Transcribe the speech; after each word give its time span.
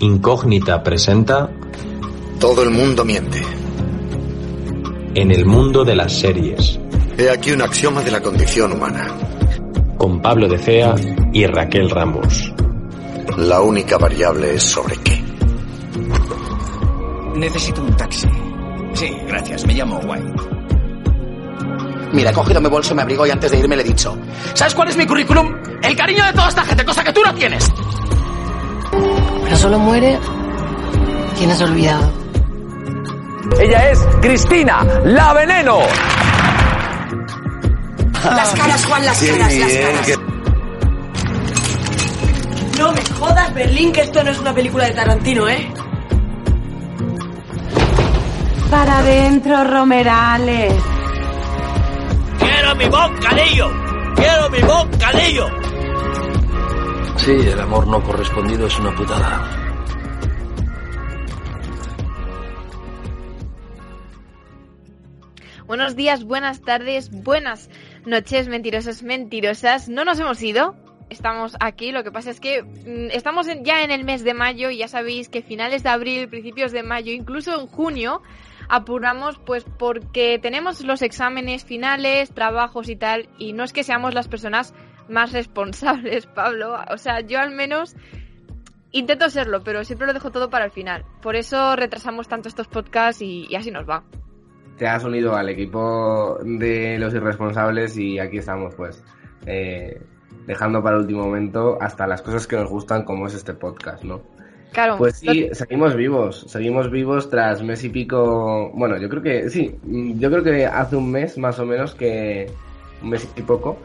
Incógnita 0.00 0.82
presenta 0.82 1.50
Todo 2.38 2.62
el 2.62 2.70
mundo 2.70 3.04
miente. 3.04 3.42
En 5.14 5.30
el 5.30 5.44
mundo 5.44 5.84
de 5.84 5.94
las 5.96 6.12
series, 6.18 6.78
He 7.18 7.28
aquí 7.28 7.52
un 7.52 7.60
axioma 7.62 8.00
de 8.02 8.10
la 8.10 8.20
condición 8.20 8.72
humana. 8.72 9.06
con 9.98 10.22
Pablo 10.22 10.48
de 10.48 10.56
Cea 10.56 10.94
y 11.34 11.44
Raquel 11.46 11.90
Ramos. 11.90 12.50
La 13.36 13.60
única 13.60 13.98
variable 13.98 14.54
es 14.54 14.62
sobre 14.62 14.96
qué. 14.96 15.22
Necesito 17.34 17.82
un 17.82 17.94
taxi. 17.96 18.26
Sí, 18.94 19.10
gracias. 19.26 19.66
Me 19.66 19.74
llamo 19.74 19.98
White. 19.98 20.32
Mira, 22.14 22.30
he 22.30 22.32
cogido 22.32 22.60
mi 22.62 22.68
bolso, 22.70 22.94
me 22.94 23.02
abrigo 23.02 23.26
y 23.26 23.30
antes 23.30 23.50
de 23.50 23.58
irme 23.58 23.76
le 23.76 23.82
he 23.82 23.84
dicho. 23.84 24.16
¿Sabes 24.54 24.74
cuál 24.74 24.88
es 24.88 24.96
mi 24.96 25.04
currículum? 25.06 25.54
El 25.82 25.94
cariño 25.94 26.24
de 26.24 26.32
toda 26.32 26.48
esta 26.48 26.64
gente, 26.64 26.84
cosa 26.86 27.04
que 27.04 27.12
tú 27.12 27.20
no 27.22 27.34
tienes. 27.34 27.70
Solo 29.60 29.78
muere 29.78 30.18
quien 31.36 31.50
has 31.50 31.60
olvidado. 31.60 32.10
Ella 33.60 33.90
es 33.90 33.98
Cristina, 34.22 34.82
la 35.04 35.34
veneno. 35.34 35.80
Las 38.24 38.54
caras, 38.54 38.86
Juan, 38.86 39.04
las 39.04 39.22
caras, 39.22 39.54
las 39.54 39.72
caras. 39.72 40.18
No 42.78 42.92
me 42.92 43.04
jodas, 43.18 43.54
Berlín, 43.54 43.92
que 43.92 44.00
esto 44.00 44.24
no 44.24 44.30
es 44.30 44.38
una 44.38 44.54
película 44.54 44.84
de 44.84 44.92
Tarantino, 44.92 45.46
¿eh? 45.46 45.70
Para 48.70 48.98
adentro, 49.00 49.64
Romerales. 49.64 50.72
¡Quiero 52.38 52.74
mi 52.76 52.86
bocadillo! 52.86 53.70
¡Quiero 54.16 54.48
mi 54.48 54.60
bocadillo! 54.62 55.59
Sí, 57.24 57.32
el 57.32 57.60
amor 57.60 57.86
no 57.86 58.02
correspondido 58.02 58.66
es 58.66 58.78
una 58.78 58.96
putada. 58.96 59.46
Buenos 65.66 65.96
días, 65.96 66.24
buenas 66.24 66.62
tardes, 66.62 67.10
buenas 67.10 67.68
noches, 68.06 68.48
mentirosos, 68.48 69.02
mentirosas. 69.02 69.90
No 69.90 70.06
nos 70.06 70.18
hemos 70.18 70.42
ido. 70.42 70.74
Estamos 71.10 71.58
aquí, 71.60 71.92
lo 71.92 72.04
que 72.04 72.10
pasa 72.10 72.30
es 72.30 72.40
que 72.40 72.62
mm, 72.62 73.10
estamos 73.12 73.46
ya 73.64 73.84
en 73.84 73.90
el 73.90 74.04
mes 74.04 74.24
de 74.24 74.32
mayo 74.32 74.70
y 74.70 74.78
ya 74.78 74.88
sabéis 74.88 75.28
que 75.28 75.42
finales 75.42 75.82
de 75.82 75.90
abril, 75.90 76.26
principios 76.30 76.72
de 76.72 76.82
mayo, 76.82 77.12
incluso 77.12 77.60
en 77.60 77.66
junio, 77.66 78.22
apuramos 78.70 79.38
pues 79.44 79.66
porque 79.78 80.38
tenemos 80.38 80.82
los 80.84 81.02
exámenes 81.02 81.66
finales, 81.66 82.32
trabajos 82.32 82.88
y 82.88 82.96
tal, 82.96 83.28
y 83.36 83.52
no 83.52 83.62
es 83.64 83.74
que 83.74 83.84
seamos 83.84 84.14
las 84.14 84.26
personas 84.26 84.72
más 85.10 85.32
responsables, 85.32 86.26
Pablo. 86.34 86.76
O 86.90 86.96
sea, 86.96 87.20
yo 87.20 87.38
al 87.40 87.50
menos 87.50 87.96
intento 88.92 89.28
serlo, 89.30 89.62
pero 89.62 89.84
siempre 89.84 90.06
lo 90.06 90.12
dejo 90.12 90.30
todo 90.30 90.50
para 90.50 90.64
el 90.64 90.70
final. 90.70 91.04
Por 91.22 91.36
eso 91.36 91.76
retrasamos 91.76 92.28
tanto 92.28 92.48
estos 92.48 92.68
podcasts 92.68 93.22
y, 93.22 93.46
y 93.48 93.54
así 93.56 93.70
nos 93.70 93.88
va. 93.88 94.02
te 94.76 94.86
has 94.88 95.04
unido 95.04 95.36
al 95.36 95.48
equipo 95.50 96.38
de 96.42 96.98
los 96.98 97.12
irresponsables 97.12 97.98
y 97.98 98.18
aquí 98.18 98.38
estamos 98.38 98.74
pues 98.74 99.04
eh, 99.44 100.00
dejando 100.46 100.82
para 100.82 100.96
el 100.96 101.02
último 101.02 101.24
momento 101.24 101.76
hasta 101.80 102.06
las 102.06 102.22
cosas 102.22 102.46
que 102.46 102.56
nos 102.56 102.70
gustan 102.70 103.04
como 103.04 103.26
es 103.26 103.34
este 103.34 103.52
podcast, 103.52 104.02
¿no? 104.04 104.22
Claro. 104.72 104.96
Pues 104.96 105.18
sí, 105.18 105.48
seguimos 105.52 105.94
vivos, 105.96 106.46
seguimos 106.48 106.90
vivos 106.90 107.28
tras 107.28 107.62
mes 107.62 107.84
y 107.84 107.88
pico, 107.90 108.70
bueno, 108.72 108.96
yo 108.98 109.08
creo 109.08 109.22
que 109.22 109.50
sí, 109.50 109.76
yo 109.84 110.30
creo 110.30 110.42
que 110.42 110.64
hace 110.64 110.96
un 110.96 111.10
mes 111.10 111.36
más 111.36 111.58
o 111.58 111.66
menos 111.66 111.94
que 111.94 112.50
un 113.02 113.10
mes 113.10 113.28
y 113.36 113.42
poco 113.42 113.78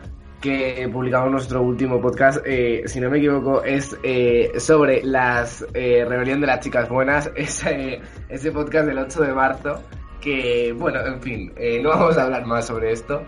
que 0.46 0.88
publicamos 0.94 1.32
nuestro 1.32 1.64
último 1.64 2.00
podcast, 2.00 2.38
eh, 2.46 2.84
si 2.86 3.00
no 3.00 3.10
me 3.10 3.18
equivoco, 3.18 3.64
es 3.64 3.98
eh, 4.04 4.52
sobre 4.60 5.04
las 5.04 5.66
eh, 5.74 6.06
rebelión 6.08 6.40
de 6.40 6.46
las 6.46 6.60
chicas 6.60 6.88
buenas, 6.88 7.32
ese, 7.36 8.00
ese 8.30 8.52
podcast 8.52 8.86
del 8.88 9.00
8 9.00 9.24
de 9.24 9.34
marzo, 9.34 9.82
que 10.22 10.72
bueno, 10.78 11.00
en 11.04 11.20
fin, 11.20 11.52
eh, 11.56 11.82
no 11.82 11.90
vamos 11.90 12.16
a 12.20 12.26
hablar 12.26 12.46
más 12.46 12.68
sobre 12.68 12.92
esto 12.92 13.24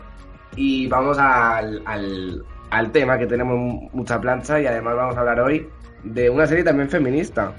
y 0.56 0.86
vamos 0.86 1.18
al, 1.18 1.82
al, 1.86 2.46
al 2.70 2.92
tema 2.92 3.18
que 3.18 3.26
tenemos 3.26 3.92
mucha 3.94 4.22
plancha 4.22 4.62
y 4.62 4.68
además 4.68 4.96
vamos 4.96 5.18
a 5.18 5.22
hablar 5.22 5.40
hoy 5.40 5.68
de 6.04 6.30
una 6.30 6.46
serie 6.46 6.64
también 6.64 6.88
feminista. 6.88 7.52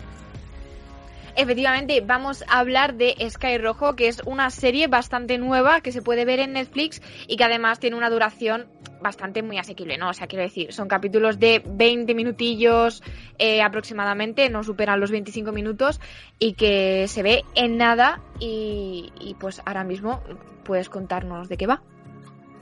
Efectivamente, 1.39 2.03
vamos 2.05 2.43
a 2.49 2.59
hablar 2.59 2.97
de 2.97 3.15
Sky 3.31 3.59
Rojo, 3.59 3.95
que 3.95 4.09
es 4.09 4.21
una 4.27 4.51
serie 4.51 4.89
bastante 4.89 5.39
nueva 5.39 5.81
que 5.83 5.93
se 5.93 6.03
puede 6.03 6.25
ver 6.25 6.41
en 6.41 6.55
Netflix 6.55 7.01
y 7.29 7.37
que 7.37 7.45
además 7.45 7.79
tiene 7.79 7.97
una 7.97 8.11
duración 8.11 8.67
bastante 9.01 9.41
muy 9.45 9.57
asequible, 9.57 9.99
¿no? 9.99 10.09
O 10.11 10.15
sea, 10.15 10.27
quiero 10.27 10.43
decir, 10.43 10.73
son 10.73 10.89
capítulos 10.89 11.39
de 11.39 11.63
20 11.65 12.13
minutillos 12.17 13.05
eh, 13.39 13.63
aproximadamente, 13.63 14.51
no 14.51 14.65
superan 14.65 14.99
los 14.99 15.13
25 15.13 15.53
minutos 15.53 16.01
y 16.41 16.55
que 16.55 17.07
se 17.07 17.23
ve 17.23 17.45
en 17.55 17.77
nada 17.77 18.21
y, 18.41 19.37
pues 19.39 19.63
ahora 19.65 19.85
mismo 19.85 20.21
puedes 20.65 20.89
contarnos 20.89 21.49
de 21.49 21.57
qué 21.57 21.69
va. 21.69 21.81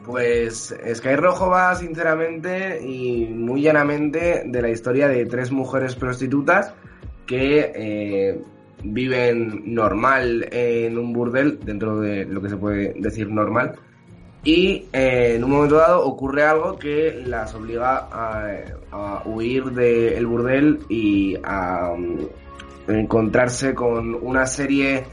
Pues 0.04 0.76
Sky 0.94 1.16
Rojo 1.16 1.48
va 1.48 1.74
sinceramente 1.76 2.78
y 2.86 3.24
muy 3.24 3.62
llanamente 3.62 4.42
de 4.44 4.60
la 4.60 4.68
historia 4.68 5.08
de 5.08 5.24
tres 5.24 5.50
mujeres 5.50 5.94
prostitutas 5.94 6.74
que 7.26 7.72
eh, 7.74 8.44
viven 8.82 9.62
normal 9.74 10.48
en 10.50 10.98
un 10.98 11.12
burdel, 11.12 11.58
dentro 11.62 12.00
de 12.00 12.24
lo 12.24 12.40
que 12.40 12.48
se 12.48 12.56
puede 12.56 12.94
decir 12.98 13.28
normal, 13.30 13.74
y 14.44 14.84
eh, 14.92 15.34
en 15.34 15.44
un 15.44 15.50
momento 15.50 15.76
dado 15.76 16.04
ocurre 16.04 16.44
algo 16.44 16.78
que 16.78 17.20
las 17.26 17.52
obliga 17.54 18.08
a, 18.12 18.46
a 18.92 19.22
huir 19.24 19.64
del 19.72 20.24
burdel 20.24 20.78
y 20.88 21.36
a 21.42 21.90
um, 21.90 22.28
encontrarse 22.86 23.74
con 23.74 24.14
una 24.14 24.46
serie 24.46 25.04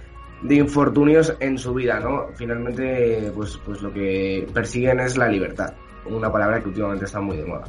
de 0.44 0.56
infortunios 0.56 1.34
en 1.40 1.58
su 1.58 1.74
vida, 1.74 2.00
¿no? 2.00 2.28
Finalmente, 2.36 3.32
pues, 3.34 3.58
pues 3.66 3.82
lo 3.82 3.92
que 3.92 4.48
persiguen 4.54 5.00
es 5.00 5.18
la 5.18 5.28
libertad, 5.28 5.74
una 6.06 6.32
palabra 6.32 6.62
que 6.62 6.68
últimamente 6.68 7.06
está 7.06 7.20
muy 7.20 7.38
de 7.38 7.46
moda. 7.46 7.64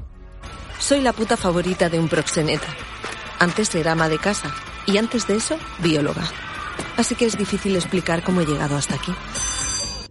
Soy 0.79 1.01
la 1.01 1.15
puta 1.15 1.37
favorita 1.37 1.89
de 1.89 1.99
un 1.99 2.09
proxeneta. 2.09 2.69
Antes 3.39 3.75
era 3.75 3.93
ama 3.93 4.11
de 4.11 4.19
casa 4.19 4.53
y 4.87 4.99
antes 4.99 5.27
de 5.27 5.37
eso, 5.37 5.59
bióloga. 5.79 6.25
Así 6.97 7.15
que 7.15 7.25
es 7.27 7.37
difícil 7.37 7.75
explicar 7.77 8.23
cómo 8.23 8.41
he 8.41 8.47
llegado 8.47 8.77
hasta 8.77 8.95
aquí. 8.95 9.13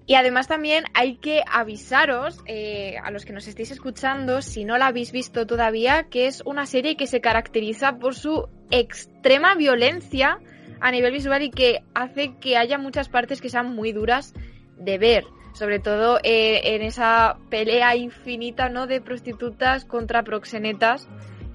Y 0.06 0.16
además 0.16 0.48
también 0.48 0.84
hay 0.94 1.16
que 1.16 1.44
avisaros 1.50 2.42
eh, 2.46 2.98
a 3.02 3.10
los 3.12 3.24
que 3.24 3.32
nos 3.32 3.48
estéis 3.48 3.72
escuchando, 3.72 4.42
si 4.42 4.66
no 4.66 4.78
la 4.78 4.88
habéis 4.88 5.14
visto 5.14 5.48
todavía, 5.48 6.04
que 6.10 6.28
es 6.28 6.42
una 6.46 6.66
serie 6.66 6.98
que 6.98 7.08
se 7.08 7.22
caracteriza 7.22 7.98
por 8.00 8.16
su 8.16 8.50
extrema 8.70 9.56
violencia 9.56 10.40
a 10.82 10.92
nivel 10.92 11.14
visual 11.14 11.42
y 11.42 11.52
que 11.52 11.84
hace 11.94 12.36
que 12.42 12.58
haya 12.58 12.78
muchas 12.78 13.08
partes 13.08 13.40
que 13.40 13.50
sean 13.50 13.74
muy 13.74 13.94
duras 13.94 14.34
de 14.78 14.98
ver. 14.98 15.24
Sobre 15.54 15.80
todo 15.80 16.20
eh, 16.24 16.76
en 16.76 16.82
esa 16.82 17.38
pelea 17.50 17.96
infinita 17.96 18.68
¿no? 18.70 18.88
de 18.88 19.00
prostitutas 19.00 19.86
contra 19.86 20.24
proxenetas 20.24 21.08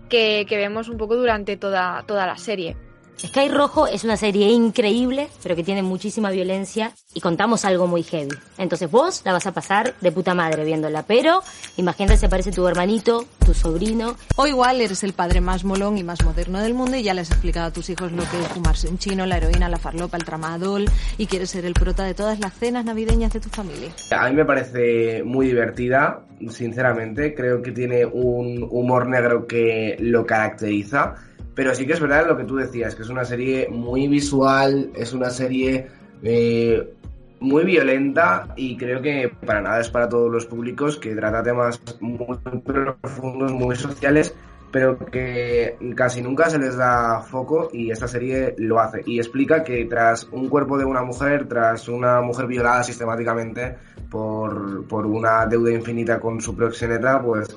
que, 0.08 0.46
que 0.48 0.56
vemos 0.56 0.88
un 0.88 0.96
poco 0.96 1.16
durante 1.16 1.58
toda, 1.58 2.04
toda 2.06 2.26
la 2.26 2.38
serie. 2.38 2.76
Sky 3.18 3.48
Rojo 3.48 3.88
es 3.88 4.04
una 4.04 4.16
serie 4.16 4.48
increíble, 4.50 5.28
pero 5.42 5.56
que 5.56 5.64
tiene 5.64 5.82
muchísima 5.82 6.30
violencia 6.30 6.92
y 7.14 7.20
contamos 7.20 7.64
algo 7.64 7.88
muy 7.88 8.04
heavy. 8.04 8.36
Entonces 8.58 8.88
vos 8.88 9.22
la 9.24 9.32
vas 9.32 9.46
a 9.46 9.52
pasar 9.52 9.94
de 10.00 10.12
puta 10.12 10.34
madre 10.34 10.64
viéndola, 10.64 11.02
pero 11.02 11.42
imagínate 11.76 12.16
si 12.16 12.26
aparece 12.26 12.52
tu 12.52 12.66
hermanito, 12.68 13.26
tu 13.44 13.54
sobrino. 13.54 14.16
O 14.36 14.46
igual 14.46 14.80
eres 14.80 15.02
el 15.02 15.14
padre 15.14 15.40
más 15.40 15.64
molón 15.64 15.98
y 15.98 16.04
más 16.04 16.24
moderno 16.24 16.60
del 16.60 16.74
mundo 16.74 16.96
y 16.96 17.02
ya 17.02 17.12
le 17.12 17.22
has 17.22 17.30
explicado 17.30 17.66
a 17.66 17.72
tus 17.72 17.90
hijos 17.90 18.12
lo 18.12 18.22
que 18.22 18.40
es 18.40 18.48
fumarse 18.48 18.88
un 18.88 18.98
chino, 18.98 19.26
la 19.26 19.38
heroína, 19.38 19.68
la 19.68 19.78
farlopa, 19.78 20.16
el 20.16 20.24
tramadol 20.24 20.84
y 21.16 21.26
quieres 21.26 21.50
ser 21.50 21.64
el 21.64 21.74
prota 21.74 22.04
de 22.04 22.14
todas 22.14 22.38
las 22.38 22.54
cenas 22.54 22.84
navideñas 22.84 23.32
de 23.32 23.40
tu 23.40 23.48
familia. 23.48 23.90
A 24.12 24.28
mí 24.28 24.36
me 24.36 24.44
parece 24.44 25.24
muy 25.24 25.48
divertida, 25.48 26.24
sinceramente, 26.50 27.34
creo 27.34 27.62
que 27.62 27.72
tiene 27.72 28.06
un 28.06 28.64
humor 28.70 29.08
negro 29.08 29.48
que 29.48 29.96
lo 29.98 30.24
caracteriza, 30.24 31.16
pero 31.58 31.74
sí 31.74 31.88
que 31.88 31.94
es 31.94 32.00
verdad 32.00 32.28
lo 32.28 32.36
que 32.36 32.44
tú 32.44 32.54
decías, 32.54 32.94
que 32.94 33.02
es 33.02 33.08
una 33.08 33.24
serie 33.24 33.66
muy 33.68 34.06
visual, 34.06 34.92
es 34.94 35.12
una 35.12 35.28
serie 35.28 35.88
eh, 36.22 36.94
muy 37.40 37.64
violenta 37.64 38.54
y 38.54 38.76
creo 38.76 39.02
que 39.02 39.28
para 39.44 39.60
nada 39.60 39.80
es 39.80 39.90
para 39.90 40.08
todos 40.08 40.30
los 40.30 40.46
públicos, 40.46 40.98
que 40.98 41.16
trata 41.16 41.42
temas 41.42 41.82
muy 41.98 42.38
profundos, 42.64 43.50
muy 43.50 43.74
sociales, 43.74 44.32
pero 44.70 44.96
que 45.00 45.76
casi 45.96 46.22
nunca 46.22 46.48
se 46.48 46.60
les 46.60 46.76
da 46.76 47.22
foco 47.22 47.70
y 47.72 47.90
esta 47.90 48.06
serie 48.06 48.54
lo 48.58 48.78
hace. 48.78 49.02
Y 49.04 49.18
explica 49.18 49.64
que 49.64 49.84
tras 49.86 50.28
un 50.30 50.48
cuerpo 50.48 50.78
de 50.78 50.84
una 50.84 51.02
mujer, 51.02 51.48
tras 51.48 51.88
una 51.88 52.20
mujer 52.20 52.46
violada 52.46 52.84
sistemáticamente 52.84 53.78
por, 54.08 54.86
por 54.86 55.06
una 55.06 55.44
deuda 55.46 55.72
infinita 55.72 56.20
con 56.20 56.40
su 56.40 56.54
proxeneta, 56.54 57.20
pues 57.20 57.48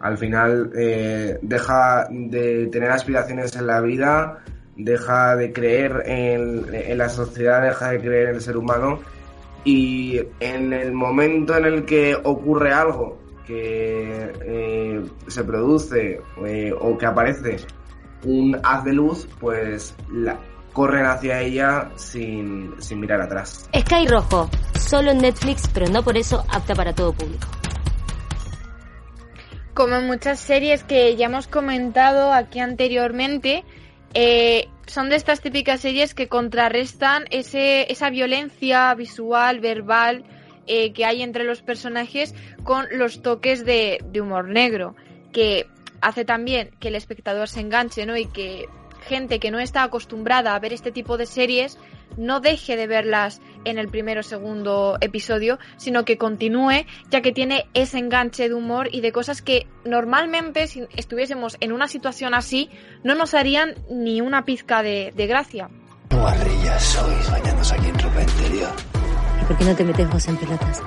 al 0.00 0.18
final 0.18 0.72
eh, 0.76 1.38
deja 1.42 2.06
de 2.10 2.66
tener 2.68 2.90
aspiraciones 2.90 3.54
en 3.56 3.66
la 3.66 3.80
vida, 3.80 4.38
deja 4.76 5.36
de 5.36 5.52
creer 5.52 6.02
en, 6.06 6.96
la 6.96 7.08
sociedad, 7.08 7.62
deja 7.62 7.90
de 7.90 8.00
creer 8.00 8.28
en 8.30 8.34
el 8.36 8.40
ser 8.40 8.56
humano 8.56 9.00
y 9.64 10.20
en 10.40 10.72
el 10.72 10.92
momento 10.92 11.56
en 11.56 11.66
el 11.66 11.84
que 11.84 12.16
ocurre 12.16 12.72
algo 12.72 13.18
que 13.46 14.32
eh, 14.42 15.04
se 15.26 15.44
produce 15.44 16.20
eh, 16.46 16.72
o 16.78 16.96
que 16.96 17.06
aparece 17.06 17.56
un 18.24 18.58
haz 18.62 18.84
de 18.84 18.92
luz, 18.92 19.28
pues 19.38 19.94
la, 20.12 20.38
corren 20.72 21.06
hacia 21.06 21.40
ella 21.40 21.90
sin, 21.96 22.74
sin 22.78 23.00
mirar 23.00 23.20
atrás. 23.20 23.68
Sky 23.76 24.06
Rojo, 24.06 24.48
solo 24.78 25.10
en 25.10 25.18
Netflix, 25.18 25.68
pero 25.72 25.88
no 25.88 26.02
por 26.02 26.16
eso 26.16 26.44
apta 26.48 26.74
para 26.74 26.94
todo 26.94 27.12
público. 27.12 27.48
Como 29.80 29.96
en 29.96 30.06
muchas 30.06 30.38
series 30.38 30.84
que 30.84 31.16
ya 31.16 31.24
hemos 31.24 31.46
comentado 31.46 32.34
aquí 32.34 32.58
anteriormente, 32.58 33.64
eh, 34.12 34.68
son 34.86 35.08
de 35.08 35.16
estas 35.16 35.40
típicas 35.40 35.80
series 35.80 36.12
que 36.12 36.28
contrarrestan 36.28 37.24
ese, 37.30 37.90
esa 37.90 38.10
violencia 38.10 38.92
visual, 38.94 39.60
verbal 39.60 40.24
eh, 40.66 40.92
que 40.92 41.06
hay 41.06 41.22
entre 41.22 41.44
los 41.44 41.62
personajes 41.62 42.34
con 42.62 42.88
los 42.92 43.22
toques 43.22 43.64
de, 43.64 44.04
de 44.04 44.20
humor 44.20 44.48
negro, 44.48 44.96
que 45.32 45.66
hace 46.02 46.26
también 46.26 46.72
que 46.78 46.88
el 46.88 46.94
espectador 46.94 47.48
se 47.48 47.60
enganche, 47.60 48.04
¿no? 48.04 48.18
Y 48.18 48.26
que 48.26 48.66
gente 49.08 49.38
que 49.38 49.50
no 49.50 49.60
está 49.60 49.82
acostumbrada 49.82 50.54
a 50.54 50.58
ver 50.58 50.74
este 50.74 50.92
tipo 50.92 51.16
de 51.16 51.24
series 51.24 51.78
no 52.18 52.40
deje 52.40 52.76
de 52.76 52.86
verlas 52.86 53.40
en 53.64 53.78
el 53.78 53.88
primero 53.88 54.20
o 54.20 54.22
segundo 54.22 54.96
episodio, 55.00 55.58
sino 55.76 56.04
que 56.04 56.16
continúe, 56.16 56.86
ya 57.10 57.20
que 57.20 57.32
tiene 57.32 57.66
ese 57.74 57.98
enganche 57.98 58.48
de 58.48 58.54
humor 58.54 58.88
y 58.92 59.00
de 59.00 59.12
cosas 59.12 59.42
que 59.42 59.66
normalmente, 59.84 60.66
si 60.66 60.86
estuviésemos 60.96 61.56
en 61.60 61.72
una 61.72 61.88
situación 61.88 62.34
así, 62.34 62.70
no 63.04 63.14
nos 63.14 63.34
harían 63.34 63.74
ni 63.90 64.20
una 64.20 64.44
pizca 64.44 64.82
de, 64.82 65.12
de 65.14 65.26
gracia. 65.26 65.70
Guarrillas 66.10 66.82
sois 66.82 67.30
bañándose 67.30 67.74
aquí 67.74 67.88
en 67.88 67.98
ropa 67.98 68.22
interior. 68.22 68.70
¿Y 69.40 69.44
por 69.44 69.56
qué 69.56 69.64
no 69.64 69.76
te 69.76 69.84
metes 69.84 70.10
vos 70.10 70.28
en 70.28 70.36
pelotas? 70.36 70.82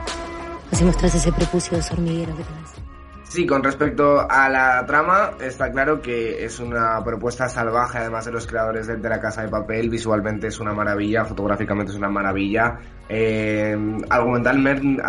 Así 0.72 0.84
mostras 0.84 1.16
ese 1.16 1.32
prepucio 1.32 1.78
de 1.78 1.84
hormiguero 1.92 2.36
que 2.36 2.44
tenés. 2.44 2.93
Sí, 3.34 3.48
con 3.48 3.64
respecto 3.64 4.30
a 4.30 4.48
la 4.48 4.86
trama, 4.86 5.32
está 5.42 5.72
claro 5.72 6.00
que 6.04 6.46
es 6.46 6.60
una 6.60 7.04
propuesta 7.04 7.50
salvaje, 7.50 7.98
además 7.98 8.26
de 8.26 8.32
los 8.32 8.46
creadores 8.46 8.86
de, 8.86 9.10
La 9.10 9.20
Casa 9.20 9.42
de 9.42 9.48
Papel. 9.48 9.90
Visualmente 9.90 10.46
es 10.46 10.60
una 10.60 10.72
maravilla, 10.72 11.26
fotográficamente 11.26 11.92
es 11.92 11.98
una 11.98 12.10
maravilla. 12.10 12.78
Eh, 13.10 13.76
argumentalmente, 14.08 15.02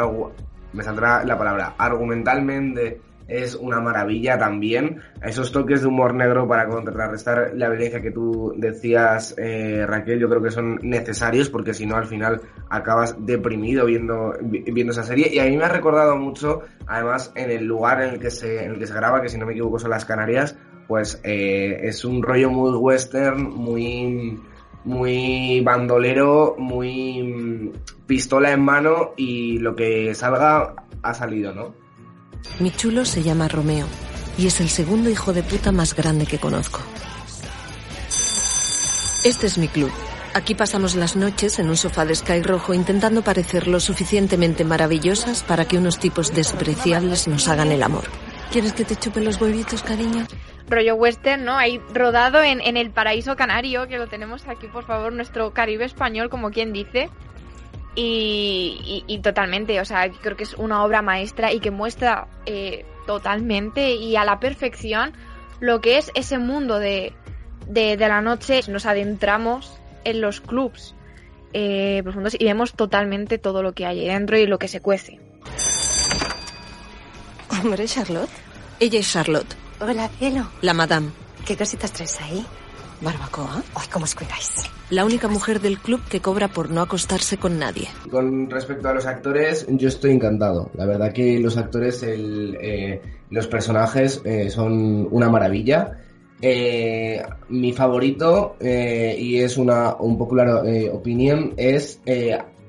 me 0.73 0.83
saldrá 0.83 1.23
la 1.23 1.37
palabra, 1.37 1.75
argumentalmente 1.77 2.99
es 3.29 3.55
una 3.55 3.81
maravilla 3.81 4.39
también. 4.39 5.01
Esos 5.23 5.53
toques 5.53 5.83
de 5.83 5.89
humor 5.89 6.15
negro 6.15 6.47
para 6.47 6.69
contrarrestar 6.69 7.53
la 7.55 7.69
violencia 7.69 8.01
que 8.01 8.11
tú 8.11 8.55
decías, 8.57 9.35
eh, 9.39 9.85
Raquel, 9.87 10.21
yo 10.21 10.29
creo 10.29 10.43
que 10.43 10.51
son 10.51 10.79
necesarios 10.83 11.51
porque 11.51 11.75
si 11.75 11.87
no 11.87 11.97
al 11.97 12.07
final 12.07 12.41
acabas 12.69 13.17
deprimido 13.25 13.87
viendo, 13.87 14.35
viendo 14.43 14.93
esa 14.93 15.03
serie. 15.03 15.31
Y 15.33 15.39
a 15.39 15.45
mí 15.45 15.57
me 15.57 15.65
ha 15.65 15.69
recordado 15.69 16.17
mucho, 16.17 16.63
además, 16.87 17.33
en 17.35 17.51
el 17.51 17.65
lugar 17.65 18.03
en 18.03 18.15
el 18.15 18.21
que 18.21 18.31
se, 18.31 18.65
en 18.65 18.73
el 18.73 18.79
que 18.79 18.87
se 18.87 18.95
graba, 18.95 19.23
que 19.23 19.29
si 19.29 19.39
no 19.39 19.47
me 19.47 19.53
equivoco 19.53 19.79
son 19.79 19.91
las 19.91 20.05
Canarias, 20.05 20.57
pues 20.87 21.21
eh, 21.25 21.81
es 21.83 22.05
un 22.05 22.23
rollo 22.23 22.51
muy 22.51 22.73
western, 22.77 23.43
muy 23.43 24.41
muy 24.85 25.63
bandolero, 25.63 26.57
muy 26.59 27.73
pistola 28.07 28.53
en 28.53 28.63
mano 28.63 29.13
y 29.17 29.59
lo 29.59 29.75
que 29.75 30.15
salga 30.15 30.75
ha 31.03 31.15
salido, 31.15 31.55
¿no? 31.55 31.84
Mi 32.61 32.71
chulo 32.71 33.05
se 33.05 33.23
llama 33.23 33.49
Romeo 33.49 33.87
y 34.39 34.47
es 34.47 34.61
el 34.61 34.69
segundo 34.69 35.11
hijo 35.11 35.33
de 35.33 35.43
puta 35.43 35.73
más 35.73 35.95
grande 35.95 36.27
que 36.27 36.39
conozco. 36.39 36.81
Este 39.25 39.47
es 39.47 39.59
mi 39.59 39.69
club. 39.69 39.91
Aquí 40.35 40.55
pasamos 40.55 40.97
las 40.97 41.17
noches 41.17 41.59
en 41.59 41.69
un 41.69 41.77
sofá 41.77 42.05
de 42.05 42.15
Sky 42.15 42.43
rojo 42.43 42.75
intentando 42.75 43.23
parecer 43.23 43.69
lo 43.69 43.79
suficientemente 43.81 44.65
maravillosas 44.65 45.43
para 45.43 45.65
que 45.65 45.79
unos 45.79 45.99
tipos 45.99 46.35
despreciables 46.35 47.29
nos 47.29 47.49
hagan 47.49 47.71
el 47.71 47.83
amor. 47.83 48.05
¿Quieres 48.51 48.73
que 48.73 48.85
te 48.85 48.97
chupe 48.97 49.21
los 49.21 49.41
huevitos, 49.41 49.83
cariño? 49.83 50.27
Rollo 50.69 50.95
western, 50.97 51.45
¿no? 51.45 51.57
Ahí 51.57 51.81
rodado 51.93 52.43
en 52.43 52.77
el 52.77 52.91
paraíso 52.91 53.37
canario, 53.37 53.87
que 53.87 53.99
lo 53.99 54.09
tenemos 54.09 54.47
aquí, 54.49 54.67
por 54.67 54.87
favor, 54.87 55.13
nuestro 55.13 55.53
Caribe 55.53 55.85
español, 55.85 56.31
como 56.31 56.51
quien 56.51 56.73
dice. 56.73 57.11
Y, 57.97 59.05
y, 59.07 59.15
y, 59.15 59.19
totalmente, 59.21 59.81
o 59.81 59.85
sea, 59.85 60.11
creo 60.11 60.37
que 60.37 60.43
es 60.43 60.55
una 60.55 60.85
obra 60.85 61.01
maestra 61.01 61.53
y 61.53 61.61
que 61.61 61.71
muestra 61.71 62.27
eh, 62.45 62.85
totalmente 63.07 63.95
y 63.95 64.17
a 64.17 64.25
la 64.25 64.41
perfección 64.41 65.13
lo 65.61 65.81
que 65.81 65.99
es 65.99 66.11
ese 66.15 66.39
mundo 66.39 66.81
de, 66.81 67.13
de, 67.69 67.97
de 67.97 68.09
la 68.09 68.21
noche. 68.21 68.61
Nos 68.69 68.87
adentramos 68.87 69.79
en 70.03 70.21
los 70.21 70.41
clubs 70.41 70.95
eh, 71.53 72.01
profundos 72.03 72.35
y 72.37 72.45
vemos 72.45 72.75
totalmente 72.75 73.39
todo 73.39 73.63
lo 73.63 73.73
que 73.73 73.87
hay 73.87 74.01
ahí 74.01 74.09
dentro 74.09 74.37
y 74.37 74.47
lo 74.47 74.59
que 74.59 74.67
se 74.67 74.81
cuece. 74.81 75.21
Hombre, 77.49 77.87
Charlotte. 77.87 78.29
Ella 78.81 78.99
es 78.99 79.13
Charlotte. 79.13 79.55
Hola, 79.81 80.09
cielo. 80.19 80.49
La 80.63 80.75
madame. 80.75 81.11
¿Qué 81.47 81.57
cositas 81.57 81.93
traes 81.93 82.21
ahí? 82.21 82.45
Barbacoa. 83.05 83.63
Ay, 83.75 83.87
¿cómo 83.93 84.05
os 84.05 84.15
cuidáis? 84.15 84.65
La 84.91 85.05
única 85.05 85.29
mujer 85.29 85.61
del 85.61 85.79
club 85.79 86.01
que 86.09 86.21
cobra 86.21 86.49
por 86.49 86.71
no 86.71 86.81
acostarse 86.81 87.37
con 87.37 87.59
nadie. 87.59 87.89
Con 88.11 88.51
respecto 88.51 88.89
a 88.89 88.95
los 88.95 89.07
actores, 89.07 89.67
yo 89.69 89.89
estoy 89.89 90.13
encantado. 90.13 90.71
La 90.75 90.87
verdad 90.87 91.13
que 91.13 91.39
los 91.39 91.57
actores, 91.57 92.03
el, 92.03 92.57
eh, 92.61 93.01
los 93.31 93.47
personajes 93.47 94.21
eh, 94.25 94.51
son 94.51 95.07
una 95.11 95.29
maravilla. 95.29 95.99
Eh, 96.43 97.23
mi 97.49 97.73
favorito, 97.73 98.57
eh, 98.61 99.17
y 99.19 99.39
es 99.39 99.57
una 99.57 99.95
un 99.95 100.19
popular 100.19 100.67
eh, 100.67 100.91
opinión, 100.91 101.55
es 101.57 102.01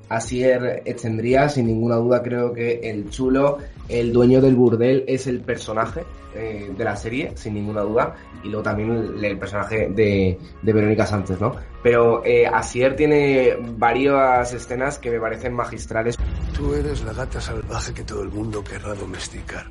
Asier 0.08 0.82
Echendría. 0.84 1.48
Sin 1.48 1.66
ninguna 1.66 1.96
duda, 1.96 2.22
creo 2.22 2.52
que 2.52 2.80
el 2.82 3.10
chulo, 3.10 3.58
el 3.88 4.12
dueño 4.12 4.40
del 4.40 4.54
burdel, 4.54 5.04
es 5.06 5.26
el 5.26 5.40
personaje 5.40 6.04
de 6.34 6.84
la 6.84 6.94
serie, 6.96 7.32
sin 7.34 7.54
ninguna 7.54 7.80
duda. 7.80 8.14
Y 8.44 8.48
luego 8.48 8.62
también 8.62 9.14
el, 9.22 9.38
personaje 9.38 9.88
de, 9.88 10.38
Verónica 10.62 11.06
Sánchez, 11.06 11.40
¿no? 11.40 11.56
Pero 11.82 12.22
Asier 12.52 12.94
tiene 12.94 13.56
varias 13.78 14.52
escenas 14.52 14.98
que 14.98 15.10
me 15.10 15.20
parecen 15.20 15.54
magistrales. 15.54 16.18
Tú 16.54 16.74
eres 16.74 17.02
la 17.04 17.12
gata 17.12 17.40
salvaje 17.40 17.94
que 17.94 18.02
todo 18.02 18.22
el 18.22 18.28
mundo 18.28 18.62
querrá 18.62 18.94
domesticar, 18.94 19.66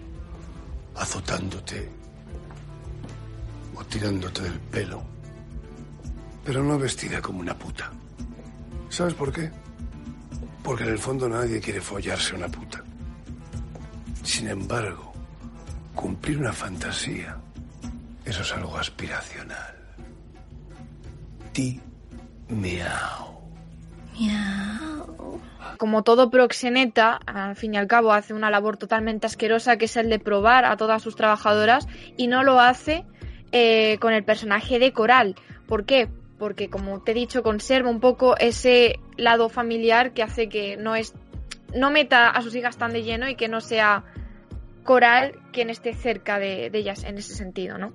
azotándote 0.96 1.88
o 3.76 3.84
tirándote 3.86 4.42
del 4.42 4.60
pelo, 4.60 5.02
pero 6.44 6.64
no 6.64 6.78
vestida 6.80 7.22
como 7.22 7.40
una 7.40 7.58
puta. 7.58 7.92
¿Sabes 8.90 9.14
por 9.14 9.32
qué? 9.32 9.52
Porque 10.66 10.84
en 10.84 10.90
el 10.90 10.98
fondo 10.98 11.30
nadie 11.30 11.62
quiere 11.62 11.80
follarse 11.80 12.34
una 12.34 12.48
puta. 12.48 12.84
Sin 14.24 14.48
embargo, 14.48 15.14
cumplir 15.94 16.40
una 16.40 16.52
fantasía, 16.52 17.38
eso 18.26 18.42
es 18.42 18.52
algo 18.52 18.76
aspiracional. 18.76 19.76
Ti, 21.54 21.80
miau. 22.50 23.42
Miau. 24.20 25.40
Como 25.78 26.02
todo 26.02 26.32
proxeneta, 26.32 27.20
al 27.28 27.56
fin 27.56 27.76
y 27.76 27.78
al 27.78 27.86
cabo 27.86 28.12
hace 28.12 28.34
una 28.34 28.50
labor 28.50 28.78
totalmente 28.78 29.28
asquerosa 29.28 29.78
que 29.78 29.86
es 29.86 29.96
el 29.98 30.10
de 30.10 30.18
probar 30.18 30.66
a 30.66 30.78
todas 30.78 31.04
sus 31.04 31.16
trabajadoras 31.16 31.88
y 32.18 32.26
no 32.26 32.44
lo 32.44 32.60
hace 32.60 33.06
eh, 33.52 34.00
con 34.00 34.14
el 34.14 34.24
personaje 34.24 34.80
de 34.80 34.94
Coral. 34.94 35.36
¿Por 35.68 35.86
qué? 35.86 36.10
Porque, 36.38 36.70
como 36.70 37.02
te 37.02 37.12
he 37.12 37.16
dicho, 37.16 37.44
conserva 37.44 37.90
un 37.90 38.00
poco 38.00 38.36
ese 38.38 39.00
lado 39.16 39.50
familiar 39.50 40.14
que 40.14 40.24
hace 40.24 40.50
que 40.50 40.76
no 40.76 40.96
es 40.96 41.14
no 41.74 41.92
meta 41.92 42.30
a 42.30 42.42
sus 42.42 42.56
hijas 42.56 42.78
tan 42.78 42.94
de 42.94 43.04
lleno 43.04 43.30
y 43.30 43.36
que 43.36 43.48
no 43.48 43.62
sea 43.62 44.04
Coral 44.84 45.34
quien 45.52 45.72
esté 45.72 45.94
cerca 45.94 46.38
de, 46.38 46.70
ellas 46.72 47.04
en 47.04 47.18
ese 47.18 47.34
sentido, 47.34 47.78
¿no? 47.78 47.92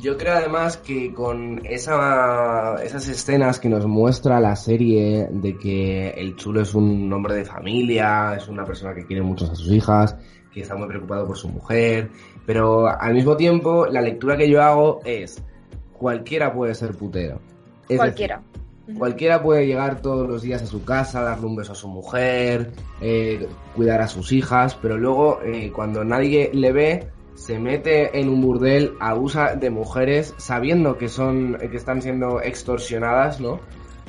Yo 0.00 0.16
creo 0.16 0.34
además 0.34 0.76
que 0.76 1.12
con 1.12 1.60
esa, 1.64 2.76
esas 2.82 3.08
escenas 3.08 3.58
que 3.58 3.68
nos 3.68 3.84
muestra 3.86 4.38
la 4.40 4.54
serie 4.54 5.28
de 5.30 5.58
que 5.58 6.10
el 6.10 6.36
chulo 6.36 6.60
es 6.60 6.74
un 6.74 7.12
hombre 7.12 7.34
de 7.34 7.44
familia, 7.44 8.34
es 8.36 8.46
una 8.46 8.64
persona 8.64 8.94
que 8.94 9.04
quiere 9.04 9.22
mucho 9.22 9.46
a 9.46 9.54
sus 9.54 9.70
hijas, 9.72 10.16
que 10.52 10.60
está 10.60 10.76
muy 10.76 10.86
preocupado 10.86 11.26
por 11.26 11.36
su 11.36 11.48
mujer, 11.48 12.10
pero 12.46 12.88
al 12.88 13.12
mismo 13.12 13.36
tiempo 13.36 13.86
la 13.86 14.00
lectura 14.00 14.36
que 14.36 14.48
yo 14.48 14.62
hago 14.62 15.00
es 15.04 15.42
cualquiera 15.92 16.52
puede 16.52 16.74
ser 16.74 16.96
putero. 16.96 17.40
Es 17.90 17.96
cualquiera. 17.96 18.42
Decir, 18.86 18.98
cualquiera 18.98 19.42
puede 19.42 19.66
llegar 19.66 20.00
todos 20.00 20.28
los 20.28 20.42
días 20.42 20.62
a 20.62 20.66
su 20.66 20.84
casa, 20.84 21.22
darle 21.22 21.46
un 21.46 21.56
beso 21.56 21.72
a 21.72 21.74
su 21.74 21.88
mujer, 21.88 22.72
eh, 23.00 23.46
cuidar 23.74 24.00
a 24.00 24.08
sus 24.08 24.32
hijas, 24.32 24.76
pero 24.80 24.96
luego 24.96 25.40
eh, 25.42 25.70
cuando 25.74 26.04
nadie 26.04 26.50
le 26.52 26.72
ve 26.72 27.08
se 27.34 27.58
mete 27.58 28.18
en 28.18 28.28
un 28.28 28.40
burdel, 28.42 28.94
abusa 29.00 29.56
de 29.56 29.70
mujeres 29.70 30.34
sabiendo 30.36 30.98
que 30.98 31.08
son 31.08 31.56
que 31.58 31.76
están 31.76 32.02
siendo 32.02 32.40
extorsionadas, 32.40 33.40
¿no? 33.40 33.60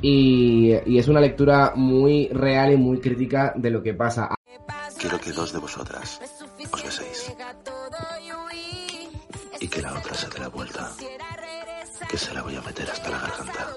Y, 0.01 0.73
y, 0.85 0.97
es 0.97 1.07
una 1.07 1.21
lectura 1.21 1.73
muy 1.75 2.27
real 2.29 2.73
y 2.73 2.77
muy 2.77 2.99
crítica 2.99 3.53
de 3.55 3.69
lo 3.69 3.83
que 3.83 3.93
pasa. 3.93 4.33
Quiero 4.99 5.19
que 5.19 5.31
dos 5.31 5.53
de 5.53 5.59
vosotras 5.59 6.19
os 6.73 6.83
beséis 6.83 7.33
y 9.61 9.67
que 9.67 9.81
la 9.81 9.93
otra 9.93 10.15
se 10.15 10.27
dé 10.27 10.39
la 10.39 10.49
vuelta, 10.49 10.91
que 12.11 12.17
se 12.17 12.33
la 12.33 12.41
voy 12.41 12.53
a 12.55 12.61
meter 12.61 12.89
hasta 12.91 13.09
la 13.09 13.19
garganta. 13.19 13.67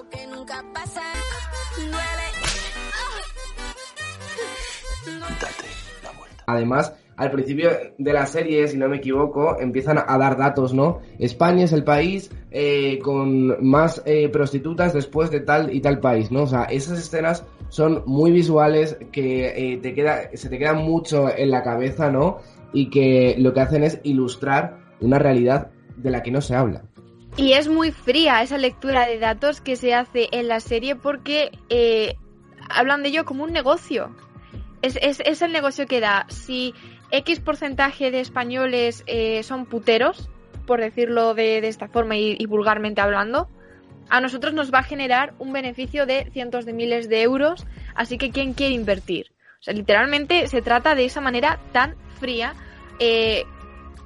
Además, 6.45 6.93
al 7.15 7.31
principio 7.31 7.69
de 7.97 8.13
la 8.13 8.25
serie, 8.25 8.67
si 8.67 8.77
no 8.77 8.89
me 8.89 8.97
equivoco, 8.97 9.57
empiezan 9.61 9.99
a 10.05 10.17
dar 10.17 10.37
datos, 10.37 10.73
¿no? 10.73 10.99
España 11.17 11.63
es 11.63 11.71
el 11.71 11.85
país 11.85 12.29
eh, 12.51 12.99
con 12.99 13.65
más 13.65 14.03
eh, 14.05 14.27
prostitutas 14.27 14.93
después 14.93 15.31
de 15.31 15.39
tal 15.39 15.73
y 15.73 15.79
tal 15.79 16.01
país, 16.01 16.29
¿no? 16.29 16.43
O 16.43 16.47
sea, 16.47 16.65
esas 16.65 16.99
escenas 16.99 17.45
son 17.69 18.03
muy 18.05 18.31
visuales 18.31 18.97
que 19.13 19.73
eh, 19.73 19.77
te 19.77 19.93
queda, 19.93 20.29
se 20.33 20.49
te 20.49 20.59
quedan 20.59 20.79
mucho 20.79 21.29
en 21.35 21.51
la 21.51 21.63
cabeza, 21.63 22.11
¿no? 22.11 22.39
Y 22.73 22.89
que 22.89 23.35
lo 23.37 23.53
que 23.53 23.61
hacen 23.61 23.83
es 23.83 24.01
ilustrar 24.03 24.77
una 24.99 25.19
realidad 25.19 25.71
de 25.95 26.11
la 26.11 26.21
que 26.21 26.31
no 26.31 26.41
se 26.41 26.53
habla. 26.53 26.83
Y 27.37 27.53
es 27.53 27.67
muy 27.67 27.91
fría 27.91 28.41
esa 28.41 28.57
lectura 28.57 29.05
de 29.05 29.19
datos 29.19 29.59
que 29.59 29.75
se 29.75 29.93
hace 29.93 30.29
en 30.31 30.47
la 30.47 30.61
serie 30.61 30.95
porque 30.95 31.51
eh, 31.69 32.15
hablan 32.69 33.03
de 33.03 33.09
ello 33.09 33.25
como 33.25 33.43
un 33.43 33.51
negocio. 33.51 34.15
Es, 34.81 34.97
es, 35.01 35.19
es, 35.19 35.41
el 35.41 35.51
negocio 35.51 35.85
que 35.85 35.99
da. 35.99 36.25
Si 36.29 36.73
X 37.11 37.41
porcentaje 37.41 38.09
de 38.09 38.21
españoles 38.21 39.03
eh, 39.07 39.43
son 39.43 39.65
puteros, 39.65 40.29
por 40.65 40.79
decirlo 40.79 41.33
de, 41.33 41.59
de 41.59 41.67
esta 41.67 41.89
forma 41.89 42.15
y, 42.15 42.37
y, 42.39 42.45
vulgarmente 42.45 43.01
hablando, 43.01 43.49
a 44.09 44.21
nosotros 44.21 44.53
nos 44.53 44.73
va 44.73 44.79
a 44.79 44.83
generar 44.83 45.33
un 45.37 45.51
beneficio 45.51 46.05
de 46.05 46.29
cientos 46.31 46.65
de 46.65 46.71
miles 46.71 47.09
de 47.09 47.21
euros. 47.21 47.65
Así 47.95 48.17
que, 48.17 48.29
¿quién 48.29 48.53
quiere 48.53 48.73
invertir? 48.73 49.31
O 49.59 49.63
sea, 49.65 49.73
literalmente 49.73 50.47
se 50.47 50.61
trata 50.61 50.95
de 50.95 51.05
esa 51.05 51.19
manera 51.19 51.59
tan 51.73 51.95
fría. 52.19 52.53
Eh, 52.99 53.43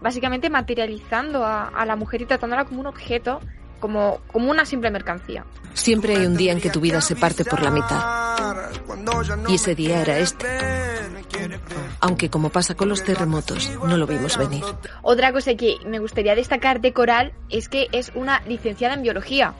básicamente 0.01 0.49
materializando 0.49 1.45
a, 1.45 1.67
a, 1.67 1.85
la 1.85 1.95
mujer 1.95 2.21
y 2.21 2.25
tratándola 2.25 2.65
como 2.65 2.81
un 2.81 2.87
objeto, 2.87 3.39
como, 3.79 4.19
como 4.27 4.51
una 4.51 4.65
simple 4.65 4.91
mercancía. 4.91 5.45
Siempre 5.73 6.15
hay 6.15 6.25
un 6.25 6.35
día 6.35 6.51
en 6.51 6.61
que 6.61 6.69
tu 6.69 6.79
vida 6.81 7.01
se 7.01 7.15
parte 7.15 7.45
por 7.45 7.61
la 7.61 7.71
mitad. 7.71 8.01
Y 9.47 9.55
ese 9.55 9.75
día 9.75 10.01
era 10.01 10.17
este. 10.19 10.47
Aunque 12.01 12.29
como 12.29 12.49
pasa 12.49 12.75
con 12.75 12.89
los 12.89 13.03
terremotos, 13.03 13.71
no 13.85 13.97
lo 13.97 14.07
vimos 14.07 14.37
venir. 14.37 14.63
Otra 15.01 15.31
cosa 15.31 15.55
que 15.55 15.77
me 15.85 15.99
gustaría 15.99 16.35
destacar 16.35 16.81
de 16.81 16.93
Coral 16.93 17.33
es 17.49 17.69
que 17.69 17.87
es 17.91 18.11
una 18.15 18.41
licenciada 18.47 18.93
en 18.95 19.03
biología. 19.03 19.53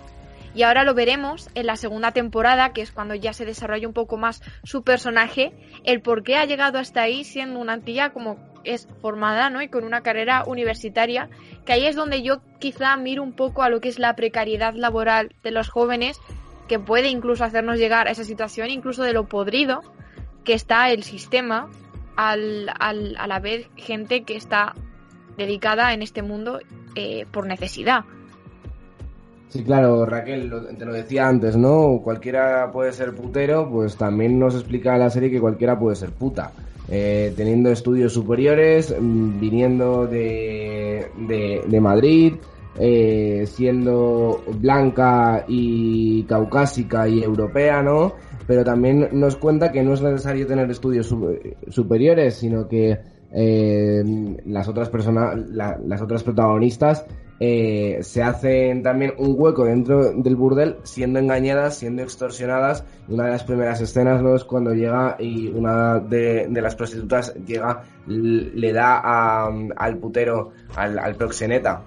Y 0.56 0.64
ahora 0.64 0.84
lo 0.84 0.96
veremos 0.96 1.48
en 1.54 1.68
la 1.68 1.76
segunda 1.76 2.12
temporada, 2.12 2.74
que 2.74 2.82
es 2.82 2.92
cuando 2.92 3.14
ya 3.14 3.34
se 3.34 3.46
desarrolla 3.46 3.88
un 3.88 3.94
poco 3.94 4.18
más 4.18 4.42
su 4.64 4.84
personaje, 4.84 5.54
el 5.84 6.02
por 6.02 6.24
qué 6.24 6.38
ha 6.38 6.46
llegado 6.46 6.80
hasta 6.80 7.04
ahí 7.04 7.24
siendo 7.24 7.60
una 7.60 7.80
tía 7.82 8.12
como 8.12 8.49
es 8.64 8.88
formada, 9.02 9.50
¿no? 9.50 9.62
Y 9.62 9.68
con 9.70 9.84
una 9.84 10.02
carrera 10.02 10.44
universitaria, 10.46 11.30
que 11.66 11.74
ahí 11.74 11.86
es 11.86 11.96
donde 11.96 12.22
yo 12.22 12.42
quizá 12.60 12.96
miro 12.98 13.24
un 13.24 13.34
poco 13.34 13.64
a 13.64 13.70
lo 13.70 13.82
que 13.82 13.90
es 13.90 14.00
la 14.00 14.16
precariedad 14.16 14.74
laboral 14.74 15.36
de 15.44 15.52
los 15.52 15.70
jóvenes, 15.70 16.20
que 16.68 16.80
puede 16.80 17.10
incluso 17.10 17.44
hacernos 17.44 17.78
llegar 17.78 18.08
a 18.08 18.12
esa 18.12 18.24
situación, 18.24 18.70
incluso 18.70 19.04
de 19.04 19.14
lo 19.14 19.28
podrido 19.28 19.82
que 20.44 20.54
está 20.54 20.92
el 20.92 21.04
sistema, 21.04 21.70
al, 22.16 22.70
al, 22.80 23.16
a 23.18 23.28
la 23.28 23.40
vez 23.40 23.70
gente 23.76 24.24
que 24.24 24.36
está 24.36 24.74
dedicada 25.38 25.94
en 25.94 26.02
este 26.02 26.22
mundo 26.22 26.60
eh, 26.96 27.26
por 27.32 27.48
necesidad. 27.48 28.04
Sí, 29.48 29.64
claro, 29.64 30.06
Raquel, 30.06 30.52
te 30.78 30.86
lo 30.86 30.94
decía 30.94 31.28
antes, 31.28 31.58
¿no? 31.58 32.02
Cualquiera 32.04 32.72
puede 32.72 32.94
ser 32.94 33.16
putero, 33.16 33.68
pues 33.70 33.96
también 33.96 34.38
nos 34.38 34.54
explica 34.54 34.96
la 34.98 35.10
serie 35.10 35.32
que 35.32 35.40
cualquiera 35.40 35.80
puede 35.80 35.96
ser 35.96 36.12
puta. 36.12 36.52
Eh, 36.92 37.34
teniendo 37.38 37.70
estudios 37.70 38.14
superiores, 38.14 38.96
viniendo 39.00 40.08
de, 40.08 41.08
de, 41.28 41.62
de 41.68 41.80
Madrid, 41.80 42.34
eh, 42.80 43.46
siendo 43.46 44.42
blanca 44.60 45.46
y 45.48 46.24
caucásica 46.24 47.08
y 47.08 47.22
europea, 47.22 47.84
¿no? 47.84 48.14
Pero 48.48 48.64
también 48.64 49.10
nos 49.12 49.36
cuenta 49.36 49.72
que 49.72 49.84
no 49.84 49.94
es 49.94 50.02
necesario 50.02 50.48
tener 50.48 50.72
estudios 50.72 51.06
su 51.06 51.38
superiores, 51.70 52.36
sino 52.36 52.68
que 52.68 52.98
eh, 53.34 54.04
las 54.46 54.68
otras 54.68 54.90
personas, 54.90 55.38
la, 55.50 55.78
las 55.86 56.02
otras 56.02 56.24
protagonistas 56.24 57.06
eh, 57.42 58.00
se 58.02 58.22
hacen 58.22 58.84
también 58.84 59.14
un 59.18 59.34
hueco 59.38 59.64
dentro 59.64 60.12
del 60.12 60.36
burdel 60.36 60.78
siendo 60.84 61.20
engañadas, 61.20 61.78
siendo 61.78 62.02
extorsionadas. 62.02 62.84
Una 63.08 63.26
de 63.26 63.32
las 63.32 63.44
primeras 63.46 63.80
escenas 63.80 64.22
¿no? 64.22 64.36
es 64.36 64.44
cuando 64.44 64.74
llega 64.74 65.16
y 65.20 65.48
una 65.48 66.00
de, 66.00 66.50
las 66.50 66.76
prostitutas 66.76 67.34
llega, 67.46 67.84
le 68.08 68.74
da 68.74 69.46
al 69.48 69.98
putero, 69.98 70.52
al, 70.76 71.16
proxeneta, 71.16 71.84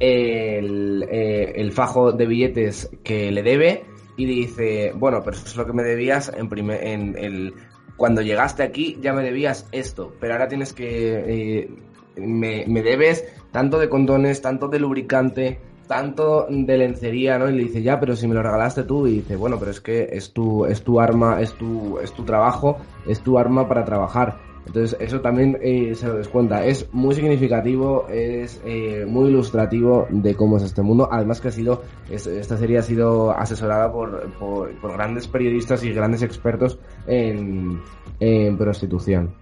el, 0.00 1.06
eh, 1.10 1.52
el, 1.56 1.72
fajo 1.72 2.12
de 2.12 2.26
billetes 2.26 2.90
que 3.04 3.30
le 3.30 3.42
debe 3.42 3.84
y 4.16 4.24
dice, 4.24 4.92
bueno, 4.94 5.20
pero 5.22 5.36
eso 5.36 5.46
es 5.46 5.56
lo 5.56 5.66
que 5.66 5.72
me 5.74 5.82
debías 5.82 6.32
en, 6.34 6.48
primer, 6.48 6.82
en 6.82 7.16
el... 7.18 7.54
Cuando 7.96 8.22
llegaste 8.22 8.62
aquí 8.62 8.98
ya 9.02 9.12
me 9.12 9.22
debías 9.22 9.68
esto, 9.70 10.14
pero 10.18 10.32
ahora 10.32 10.48
tienes 10.48 10.72
que... 10.72 11.60
Eh, 11.60 11.70
me, 12.16 12.64
me 12.66 12.82
debes 12.82 13.24
tanto 13.50 13.78
de 13.78 13.88
condones, 13.88 14.42
tanto 14.42 14.68
de 14.68 14.78
lubricante, 14.78 15.60
tanto 15.86 16.46
de 16.48 16.78
lencería, 16.78 17.38
¿no? 17.38 17.50
Y 17.50 17.54
le 17.54 17.64
dice, 17.64 17.82
ya, 17.82 18.00
pero 18.00 18.16
si 18.16 18.26
me 18.26 18.34
lo 18.34 18.42
regalaste 18.42 18.84
tú, 18.84 19.06
y 19.06 19.16
dice, 19.16 19.36
bueno, 19.36 19.58
pero 19.58 19.70
es 19.70 19.80
que 19.80 20.08
es 20.12 20.32
tu, 20.32 20.64
es 20.64 20.82
tu 20.82 21.00
arma, 21.00 21.40
es 21.40 21.52
tu, 21.52 21.98
es 21.98 22.12
tu 22.12 22.24
trabajo, 22.24 22.78
es 23.06 23.20
tu 23.20 23.38
arma 23.38 23.68
para 23.68 23.84
trabajar. 23.84 24.38
Entonces, 24.66 24.96
eso 25.00 25.20
también 25.20 25.58
eh, 25.60 25.94
se 25.94 26.06
lo 26.06 26.14
descuenta. 26.14 26.64
Es 26.64 26.88
muy 26.92 27.14
significativo, 27.14 28.06
es 28.08 28.60
eh, 28.64 29.04
muy 29.08 29.28
ilustrativo 29.28 30.06
de 30.10 30.34
cómo 30.34 30.56
es 30.56 30.62
este 30.62 30.82
mundo. 30.82 31.08
Además 31.10 31.40
que 31.40 31.48
ha 31.48 31.52
sido, 31.52 31.82
es, 32.10 32.26
esta 32.26 32.56
serie 32.56 32.78
ha 32.78 32.82
sido 32.82 33.32
asesorada 33.32 33.92
por, 33.92 34.32
por, 34.38 34.70
por, 34.80 34.92
grandes 34.92 35.26
periodistas 35.26 35.82
y 35.82 35.92
grandes 35.92 36.22
expertos 36.22 36.78
en, 37.06 37.80
en 38.20 38.56
prostitución. 38.56 39.34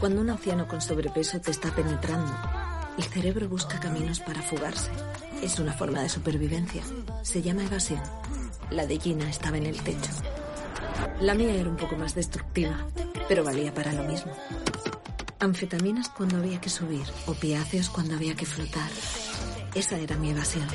Cuando 0.00 0.20
un 0.20 0.28
anciano 0.28 0.68
con 0.68 0.80
sobrepeso 0.80 1.40
te 1.40 1.50
está 1.50 1.74
penetrando, 1.74 2.30
el 2.98 3.04
cerebro 3.04 3.48
busca 3.48 3.80
caminos 3.80 4.20
para 4.20 4.42
fugarse. 4.42 4.90
Es 5.42 5.58
una 5.58 5.72
forma 5.72 6.02
de 6.02 6.10
supervivencia. 6.10 6.82
Se 7.22 7.40
llama 7.40 7.64
evasión. 7.64 8.02
La 8.70 8.86
de 8.86 8.98
Gina 8.98 9.28
estaba 9.28 9.56
en 9.56 9.66
el 9.66 9.80
techo. 9.82 10.12
La 11.20 11.34
mía 11.34 11.54
era 11.54 11.70
un 11.70 11.76
poco 11.76 11.96
más 11.96 12.14
destructiva, 12.14 12.86
pero 13.26 13.42
valía 13.42 13.72
para 13.72 13.92
lo 13.94 14.02
mismo. 14.04 14.32
Anfetaminas 15.40 16.10
cuando 16.10 16.36
había 16.36 16.60
que 16.60 16.68
subir, 16.68 17.04
opiáceos 17.26 17.88
cuando 17.88 18.16
había 18.16 18.34
que 18.34 18.46
flotar. 18.46 18.90
Esa 19.74 19.98
era 19.98 20.16
mi 20.16 20.30
evasión. 20.30 20.66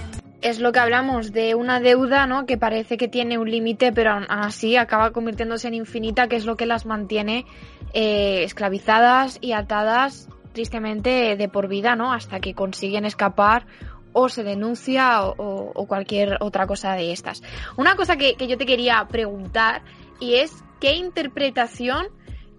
Es 0.42 0.60
lo 0.60 0.72
que 0.72 0.80
hablamos 0.80 1.32
de 1.32 1.54
una 1.54 1.80
deuda, 1.80 2.26
¿no? 2.26 2.48
Que 2.48 2.58
parece 2.58 2.98
que 2.98 3.08
tiene 3.08 3.38
un 3.38 3.52
límite, 3.52 3.92
pero 3.92 4.20
así 4.30 4.76
acaba 4.76 5.12
convirtiéndose 5.12 5.68
en 5.68 5.76
infinita, 5.76 6.28
que 6.28 6.36
es 6.36 6.46
lo 6.46 6.58
que 6.58 6.66
las 6.66 6.88
mantiene 6.88 7.46
eh, 7.94 8.44
esclavizadas 8.44 9.38
y 9.42 9.54
atadas 9.54 10.30
tristemente 10.54 11.36
de 11.36 11.50
por 11.50 11.68
vida, 11.68 11.96
¿no? 11.96 12.14
Hasta 12.14 12.40
que 12.40 12.54
consiguen 12.54 13.06
escapar 13.06 13.66
o 14.14 14.30
se 14.30 14.44
denuncia 14.44 15.24
o, 15.24 15.86
cualquier 15.88 16.38
otra 16.42 16.68
cosa 16.68 16.94
de 16.94 17.12
estas. 17.12 17.42
Una 17.78 17.96
cosa 17.96 18.18
que, 18.18 18.36
que, 18.36 18.48
yo 18.48 18.58
te 18.58 18.66
quería 18.66 19.08
preguntar 19.10 19.84
y 20.20 20.36
es 20.36 20.64
qué 20.80 20.96
interpretación 20.96 22.08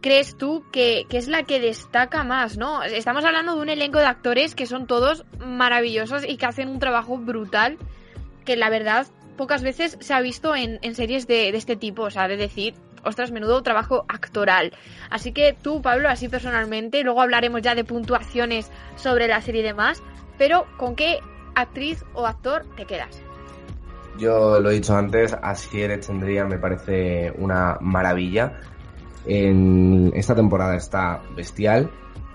crees 0.00 0.36
tú 0.36 0.64
que, 0.72 1.04
que, 1.08 1.18
es 1.18 1.28
la 1.28 1.44
que 1.44 1.60
destaca 1.60 2.24
más, 2.24 2.56
¿no? 2.56 2.82
Estamos 2.82 3.24
hablando 3.24 3.54
de 3.54 3.60
un 3.60 3.68
elenco 3.68 3.98
de 3.98 4.06
actores 4.06 4.54
que 4.54 4.66
son 4.66 4.86
todos 4.86 5.24
maravillosos 5.38 6.24
y 6.26 6.36
que 6.36 6.46
hacen 6.46 6.68
un 6.68 6.78
trabajo 6.78 7.18
brutal 7.18 7.78
que 8.44 8.56
la 8.56 8.68
verdad 8.68 9.06
pocas 9.36 9.62
veces 9.62 9.96
se 10.00 10.14
ha 10.14 10.20
visto 10.20 10.54
en, 10.54 10.78
en 10.82 10.94
series 10.94 11.26
de, 11.26 11.52
de 11.52 11.58
este 11.58 11.76
tipo, 11.76 12.02
o 12.02 12.10
sea, 12.10 12.28
de 12.28 12.36
decir, 12.36 12.74
ostras, 13.04 13.30
menudo 13.30 13.62
trabajo 13.62 14.04
actoral. 14.08 14.72
Así 15.10 15.32
que 15.32 15.56
tú, 15.60 15.82
Pablo, 15.82 16.08
así 16.08 16.28
personalmente, 16.28 17.02
luego 17.02 17.22
hablaremos 17.22 17.62
ya 17.62 17.74
de 17.74 17.84
puntuaciones 17.84 18.70
sobre 18.96 19.28
la 19.28 19.40
serie 19.40 19.60
y 19.60 19.64
demás, 19.64 20.02
pero 20.38 20.66
¿con 20.76 20.94
qué 20.94 21.20
actriz 21.54 22.04
o 22.14 22.26
actor 22.26 22.64
te 22.76 22.86
quedas? 22.86 23.22
Yo 24.18 24.60
lo 24.60 24.70
he 24.70 24.74
dicho 24.74 24.96
antes, 24.96 25.34
Asier 25.42 25.90
Echendría 25.90 26.44
me 26.44 26.58
parece 26.58 27.32
una 27.38 27.78
maravilla. 27.80 28.60
En 29.24 30.10
esta 30.14 30.34
temporada 30.34 30.76
está 30.76 31.22
bestial 31.34 31.90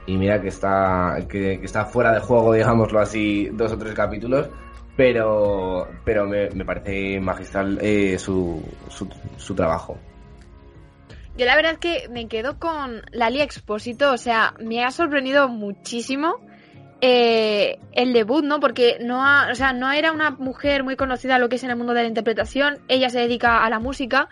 y 0.06 0.18
mira 0.18 0.42
que 0.42 0.48
está 0.48 1.18
que, 1.30 1.60
que 1.60 1.66
está 1.66 1.86
fuera 1.86 2.14
de 2.14 2.20
juego, 2.22 2.54
digámoslo 2.54 3.00
así, 3.00 3.50
dos 3.52 3.74
o 3.74 3.78
tres 3.78 3.94
capítulos, 3.94 4.50
pero 4.96 5.88
pero 6.04 6.26
me, 6.26 6.50
me 6.52 6.66
parece 6.66 7.20
magistral 7.20 7.78
eh, 7.82 8.18
su, 8.18 8.64
su, 8.90 9.08
su 9.36 9.54
trabajo. 9.54 9.98
Yo 11.38 11.46
la 11.46 11.56
verdad 11.56 11.74
es 11.74 11.78
que 11.78 12.10
me 12.10 12.28
quedo 12.28 12.58
con 12.58 13.04
Lali 13.12 13.42
Expósito, 13.42 14.12
o 14.12 14.18
sea, 14.18 14.56
me 14.60 14.84
ha 14.84 14.90
sorprendido 14.90 15.48
muchísimo 15.50 16.40
eh, 17.00 17.78
el 17.94 18.12
debut, 18.12 18.44
¿no? 18.44 18.60
Porque 18.60 18.98
no, 19.00 19.24
ha, 19.24 19.52
o 19.52 19.56
sea, 19.56 19.72
no 19.72 19.92
era 19.92 20.12
una 20.12 20.32
mujer 20.32 20.84
muy 20.84 20.96
conocida 20.96 21.38
lo 21.38 21.48
que 21.48 21.58
es 21.58 21.64
en 21.64 21.70
el 21.70 21.76
mundo 21.76 21.94
de 21.94 22.02
la 22.02 22.08
interpretación, 22.08 22.80
ella 22.88 23.12
se 23.12 23.20
dedica 23.20 23.64
a 23.64 23.70
la 23.70 23.78
música 23.78 24.30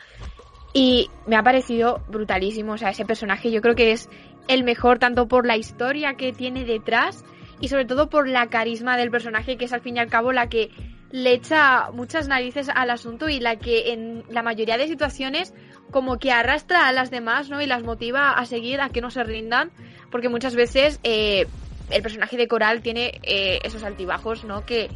y 0.74 1.12
me 1.28 1.36
ha 1.36 1.44
parecido 1.44 2.02
brutalísimo, 2.08 2.74
o 2.74 2.78
sea, 2.80 2.90
ese 2.90 3.06
personaje 3.06 3.52
yo 3.52 3.62
creo 3.62 3.76
que 3.76 3.92
es 3.92 4.10
el 4.48 4.64
mejor 4.64 4.98
tanto 4.98 5.28
por 5.28 5.46
la 5.46 5.58
historia 5.58 6.16
que 6.16 6.34
tiene 6.34 6.66
detrás 6.66 7.24
y 7.62 7.68
sobre 7.68 7.86
todo 7.86 8.10
por 8.10 8.28
la 8.28 8.48
carisma 8.48 8.98
del 8.98 9.12
personaje 9.12 9.58
que 9.58 9.66
es 9.66 9.74
al 9.74 9.82
fin 9.82 9.98
y 9.98 10.00
al 10.00 10.10
cabo 10.10 10.32
la 10.32 10.50
que 10.50 10.72
le 11.12 11.34
echa 11.34 11.92
muchas 11.92 12.28
narices 12.28 12.68
al 12.74 12.90
asunto 12.90 13.30
y 13.30 13.40
la 13.40 13.56
que 13.58 13.94
en 13.94 14.24
la 14.30 14.42
mayoría 14.42 14.78
de 14.78 14.88
situaciones 14.88 15.54
como 15.92 16.18
que 16.18 16.32
arrastra 16.32 16.88
a 16.88 16.92
las 16.92 17.12
demás, 17.12 17.50
¿no? 17.50 17.62
Y 17.62 17.68
las 17.68 17.84
motiva 17.84 18.32
a 18.32 18.46
seguir, 18.46 18.82
a 18.82 18.90
que 18.90 19.02
no 19.02 19.10
se 19.10 19.24
rindan, 19.24 19.72
porque 20.12 20.30
muchas 20.30 20.56
veces 20.56 21.00
eh, 21.04 21.48
el 21.90 22.02
personaje 22.02 22.38
de 22.38 22.48
Coral 22.48 22.82
tiene 22.82 23.20
eh, 23.24 23.60
esos 23.64 23.84
altibajos, 23.84 24.44
¿no? 24.44 24.66
Que 24.66 24.90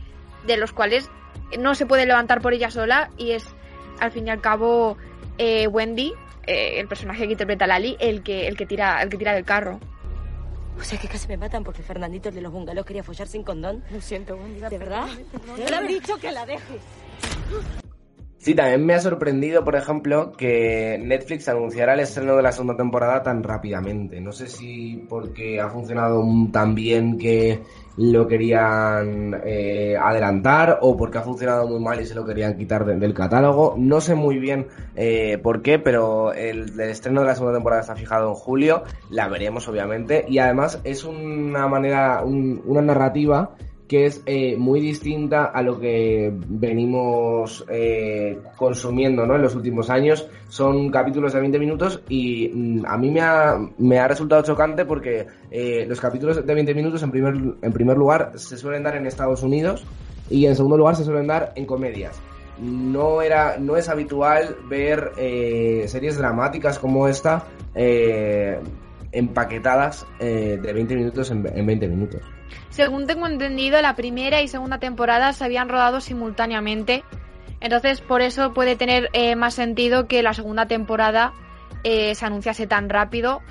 de 0.45 0.57
los 0.57 0.71
cuales 0.71 1.09
no 1.57 1.75
se 1.75 1.85
puede 1.85 2.05
levantar 2.05 2.41
por 2.41 2.53
ella 2.53 2.69
sola 2.69 3.09
y 3.17 3.31
es 3.31 3.45
al 3.99 4.11
fin 4.11 4.27
y 4.27 4.29
al 4.29 4.41
cabo 4.41 4.97
eh, 5.37 5.67
Wendy, 5.67 6.13
eh, 6.45 6.79
el 6.79 6.87
personaje 6.87 7.25
que 7.25 7.31
interpreta 7.33 7.65
a 7.65 7.67
Lali, 7.67 7.97
el 7.99 8.23
que 8.23 8.47
el 8.47 8.57
que 8.57 8.65
tira 8.65 9.01
el 9.01 9.09
que 9.09 9.17
tira 9.17 9.33
del 9.33 9.45
carro. 9.45 9.79
O 10.77 10.83
sea 10.83 10.97
que 10.97 11.09
casi 11.09 11.27
me 11.27 11.35
matan 11.35 11.63
porque 11.63 11.83
Fernandito 11.83 12.29
el 12.29 12.35
de 12.35 12.41
los 12.41 12.53
bungalows 12.53 12.85
quería 12.85 13.03
follar 13.03 13.27
sin 13.27 13.43
condón. 13.43 13.83
Lo 13.91 13.99
siento, 13.99 14.35
Wendy. 14.35 14.61
¿De 14.61 14.77
verdad? 14.77 15.07
Te 15.57 15.71
lo 15.71 15.77
he 15.81 15.87
dicho 15.87 16.17
que 16.17 16.31
la 16.31 16.45
dejes. 16.45 16.81
Sí, 18.39 18.55
también 18.55 18.85
me 18.85 18.93
ha 18.93 19.01
sorprendido, 19.01 19.65
por 19.65 19.75
ejemplo, 19.75 20.31
que 20.31 20.97
Netflix 21.03 21.49
anunciara 21.49 21.93
el 21.93 21.99
estreno 21.99 22.37
de 22.37 22.41
la 22.41 22.53
segunda 22.53 22.77
temporada 22.77 23.21
tan 23.21 23.43
rápidamente. 23.43 24.21
No 24.21 24.31
sé 24.31 24.47
si 24.47 25.05
porque 25.09 25.59
ha 25.59 25.67
funcionado 25.67 26.23
tan 26.49 26.73
bien 26.73 27.17
que 27.17 27.59
lo 27.97 28.29
querían 28.29 29.41
eh, 29.43 29.97
adelantar 30.01 30.79
o 30.81 30.95
porque 30.95 31.17
ha 31.17 31.21
funcionado 31.21 31.67
muy 31.67 31.81
mal 31.81 31.99
y 31.99 32.05
se 32.05 32.15
lo 32.15 32.25
querían 32.25 32.55
quitar 32.55 32.85
de, 32.85 32.95
del 32.95 33.13
catálogo. 33.13 33.75
No 33.77 33.99
sé 33.99 34.15
muy 34.15 34.39
bien 34.39 34.67
eh, 34.95 35.37
por 35.37 35.61
qué, 35.61 35.77
pero 35.77 36.31
el, 36.31 36.79
estreno 36.79 37.19
de 37.19 37.27
la 37.27 37.35
segunda 37.35 37.57
temporada 37.57 37.81
está 37.81 37.97
fijado 37.97 38.29
en 38.29 38.35
julio. 38.35 38.83
La 39.09 39.27
veremos, 39.27 39.67
obviamente. 39.67 40.23
Y 40.29 40.39
además 40.39 40.79
es 40.85 41.03
una 41.03 41.67
manera, 41.67 42.23
un, 42.23 42.61
una 42.65 42.81
narrativa 42.81 43.53
que 43.89 44.05
es 44.05 44.21
eh, 44.27 44.55
muy 44.55 44.79
distinta 44.79 45.45
a 45.45 45.63
lo 45.63 45.79
que 45.79 46.31
venimos 46.31 47.65
eh, 47.67 48.37
consumiendo 48.55 49.25
¿no? 49.25 49.35
en 49.35 49.41
los 49.41 49.55
últimos 49.55 49.89
años. 49.89 50.27
Son 50.47 50.91
capítulos 50.91 51.33
de 51.33 51.39
20 51.39 51.57
minutos 51.57 51.99
y 52.07 52.49
mm, 52.53 52.85
a 52.85 52.97
mí 52.99 53.09
me 53.09 53.21
ha, 53.21 53.57
me 53.79 53.97
ha 53.97 54.07
resultado 54.07 54.43
chocante 54.43 54.85
porque 54.85 55.25
eh, 55.49 55.87
los 55.89 55.99
capítulos 55.99 56.45
de 56.45 56.53
20 56.53 56.75
minutos 56.75 57.01
en 57.01 57.09
primer, 57.09 57.33
en 57.33 57.73
primer 57.73 57.97
lugar 57.97 58.33
se 58.35 58.57
suelen 58.57 58.83
dar 58.83 58.95
en 58.95 59.07
Estados 59.07 59.41
Unidos 59.41 59.83
y 60.29 60.45
en 60.45 60.55
segundo 60.55 60.77
lugar 60.77 60.95
se 60.95 61.03
suelen 61.03 61.25
dar 61.25 61.51
en 61.55 61.65
comedias. 61.65 62.21
No, 62.61 63.23
era, 63.23 63.57
no 63.57 63.75
es 63.75 63.89
habitual 63.89 64.55
ver 64.69 65.13
series 65.87 66.17
dramáticas 66.17 66.77
como 66.77 67.07
esta 67.07 67.47
empaquetadas 69.11 70.05
de 70.19 70.57
20 70.57 70.95
minutos 70.95 71.31
en, 71.31 71.45
en 71.47 71.65
20 71.65 71.87
minutos. 71.87 72.21
Según 72.69 73.07
tengo 73.07 73.27
entendido, 73.27 73.81
la 73.81 73.95
primera 73.95 74.41
y 74.41 74.47
segunda 74.47 74.79
temporada 74.79 75.33
se 75.33 75.43
habían 75.43 75.69
rodado 75.69 76.01
simultáneamente. 76.01 77.03
Entonces, 77.61 78.01
por 78.01 78.21
eso 78.21 78.53
puede 78.53 78.75
tener 78.75 79.09
eh, 79.13 79.35
más 79.35 79.53
sentido 79.53 80.07
que 80.07 80.23
la 80.23 80.33
segunda 80.33 80.67
temporada 80.67 81.33
eh, 81.83 82.15
se 82.15 82.25
anunciase 82.25 82.67
tan 82.67 82.89
rápido. 82.89 83.41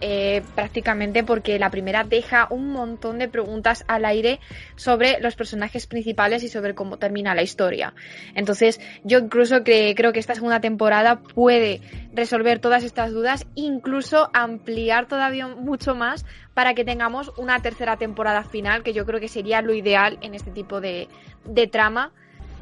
Eh, 0.00 0.42
prácticamente 0.54 1.24
porque 1.24 1.58
la 1.58 1.70
primera 1.70 2.04
deja 2.04 2.46
un 2.50 2.70
montón 2.70 3.18
de 3.18 3.26
preguntas 3.26 3.84
al 3.88 4.04
aire 4.04 4.38
sobre 4.76 5.18
los 5.20 5.34
personajes 5.34 5.88
principales 5.88 6.44
y 6.44 6.48
sobre 6.48 6.76
cómo 6.76 6.98
termina 6.98 7.34
la 7.34 7.42
historia. 7.42 7.94
Entonces, 8.36 8.80
yo 9.02 9.18
incluso 9.18 9.64
creo 9.64 10.12
que 10.12 10.20
esta 10.20 10.36
segunda 10.36 10.60
temporada 10.60 11.20
puede 11.20 11.80
resolver 12.12 12.60
todas 12.60 12.84
estas 12.84 13.10
dudas, 13.10 13.44
incluso 13.56 14.30
ampliar 14.34 15.08
todavía 15.08 15.48
mucho 15.48 15.96
más 15.96 16.24
para 16.54 16.74
que 16.74 16.84
tengamos 16.84 17.32
una 17.36 17.60
tercera 17.60 17.96
temporada 17.96 18.44
final, 18.44 18.84
que 18.84 18.92
yo 18.92 19.04
creo 19.04 19.18
que 19.18 19.28
sería 19.28 19.62
lo 19.62 19.74
ideal 19.74 20.18
en 20.20 20.34
este 20.34 20.52
tipo 20.52 20.80
de, 20.80 21.08
de 21.44 21.66
trama. 21.66 22.12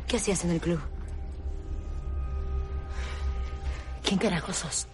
¿Qué 0.08 0.16
hacías 0.16 0.42
en 0.44 0.52
el 0.52 0.60
club? 0.60 0.80
¿Quién 4.02 4.18
carajo 4.18 4.54
sos? 4.54 4.88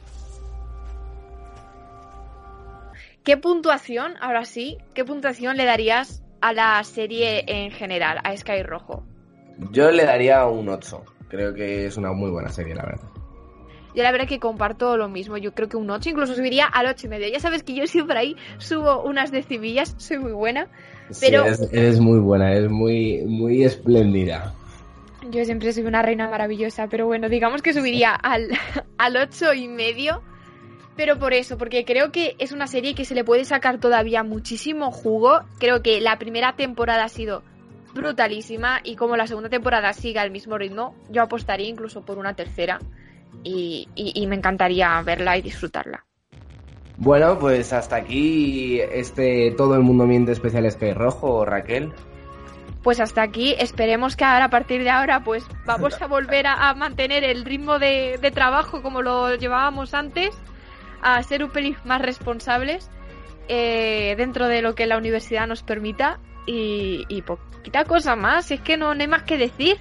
¿Qué 3.25 3.37
puntuación, 3.37 4.15
ahora 4.21 4.45
sí, 4.45 4.79
qué 4.95 5.05
puntuación 5.05 5.57
le 5.57 5.65
darías 5.65 6.25
a 6.41 6.53
la 6.53 6.83
serie 6.83 7.45
en 7.47 7.71
general, 7.71 8.19
a 8.25 8.37
Sky 8.37 8.65
Rojo? 8.65 9.05
Yo 9.71 9.93
le 9.93 10.05
daría 10.05 10.45
un 10.47 10.69
8. 10.69 11.05
Creo 11.29 11.55
que 11.55 11.87
es 11.87 11.97
una 11.97 12.13
muy 12.13 12.31
buena 12.31 12.49
serie, 12.49 12.75
la 12.75 12.85
verdad. 12.85 13.09
Yo 13.95 14.03
la 14.03 14.11
verdad 14.11 14.27
que 14.27 14.41
comparto 14.41 14.97
lo 14.97 15.09
mismo. 15.09 15.37
Yo 15.37 15.55
creo 15.55 15.69
que 15.69 15.77
un 15.77 15.89
8, 15.89 16.11
incluso 16.11 16.35
subiría 16.35 16.67
al 16.67 16.87
8 16.87 17.07
y 17.07 17.11
medio. 17.11 17.29
Ya 17.29 17.39
sabes 17.39 17.63
que 17.63 17.75
yo 17.75 17.87
siempre 17.87 18.19
ahí 18.19 18.37
subo 18.59 19.05
unas 19.05 19.31
decibillas, 19.31 19.95
soy 19.99 20.19
muy 20.19 20.33
buena. 20.33 20.67
Pero... 21.21 21.43
Sí, 21.43 21.49
eres, 21.49 21.73
eres 21.73 22.01
muy 22.01 22.19
buena, 22.19 22.53
es 22.53 22.69
muy, 22.69 23.23
muy 23.25 23.63
espléndida. 23.63 24.53
Yo 25.31 25.45
siempre 25.45 25.73
soy 25.73 25.85
una 25.85 26.03
reina 26.03 26.29
maravillosa, 26.29 26.89
pero 26.89 27.07
bueno, 27.07 27.29
digamos 27.29 27.63
que 27.63 27.73
subiría 27.73 28.15
al, 28.15 28.49
al 28.99 29.17
8 29.17 29.55
y 29.55 29.69
medio. 29.69 30.23
Pero 30.97 31.19
por 31.19 31.33
eso, 31.33 31.57
porque 31.57 31.85
creo 31.85 32.13
que 32.13 32.37
es 32.39 32.53
una 32.53 32.67
serie 32.67 32.95
que 32.95 33.05
se 33.05 33.15
le 33.15 33.25
puede 33.25 33.45
sacar 33.45 33.79
todavía 33.79 34.23
muchísimo 34.23 34.91
jugo. 34.91 35.41
Creo 35.59 35.83
que 35.83 36.01
la 36.01 36.19
primera 36.19 36.55
temporada 36.55 37.05
ha 37.05 37.09
sido 37.09 37.43
brutalísima 37.95 38.81
y 38.85 38.97
como 38.97 39.17
la 39.17 39.27
segunda 39.27 39.49
temporada 39.49 39.93
siga 39.93 40.23
al 40.23 40.31
mismo 40.31 40.59
ritmo, 40.59 40.95
yo 41.11 41.23
apostaría 41.23 41.69
incluso 41.69 42.03
por 42.03 42.19
una 42.19 42.35
tercera 42.35 42.79
y, 43.43 43.89
y, 43.95 44.13
y 44.15 44.27
me 44.27 44.37
encantaría 44.37 45.01
verla 45.03 45.37
y 45.37 45.43
disfrutarla. 45.43 46.05
Bueno, 46.99 47.39
pues 47.39 47.73
hasta 47.73 47.97
aquí 47.97 48.81
este 48.81 49.53
Todo 49.57 49.75
el 49.75 49.83
Mundo 49.83 50.07
Miente 50.07 50.33
especial 50.33 50.71
Sky 50.71 50.93
Rojo, 50.93 51.45
Raquel. 51.45 51.93
Pues 52.83 53.01
hasta 53.01 53.23
aquí, 53.23 53.55
esperemos 53.59 54.17
que 54.17 54.25
ahora, 54.25 54.47
a 54.47 54.51
partir 54.51 54.83
de 54.83 54.91
ahora, 54.91 55.23
pues 55.23 55.45
vamos 55.65 56.01
a 56.03 56.07
volver 56.07 56.47
a, 56.47 56.69
a 56.69 56.75
mantener 56.75 57.23
el 57.25 57.45
ritmo 57.45 57.79
de, 57.79 58.19
de 58.21 58.31
trabajo 58.31 58.83
como 58.83 59.03
lo 59.03 59.35
llevábamos 59.37 59.95
antes 59.95 60.35
a 61.03 61.23
ser 61.23 61.45
un 61.45 61.51
pelín 61.51 61.77
más 61.85 62.01
responsables 62.01 62.89
eh, 63.49 64.15
dentro 64.17 64.49
de 64.49 64.63
lo 64.63 64.75
que 64.75 64.87
la 64.87 64.97
universidad 64.97 65.47
nos 65.47 65.63
permita 65.63 66.21
y, 66.47 67.05
y 67.09 67.23
poquita 67.23 67.85
cosa 67.85 68.17
más, 68.17 68.51
es 68.51 68.61
que 68.61 68.77
no, 68.77 68.95
no 68.95 69.01
hay 69.01 69.09
más 69.09 69.25
que 69.25 69.37
decir. 69.37 69.77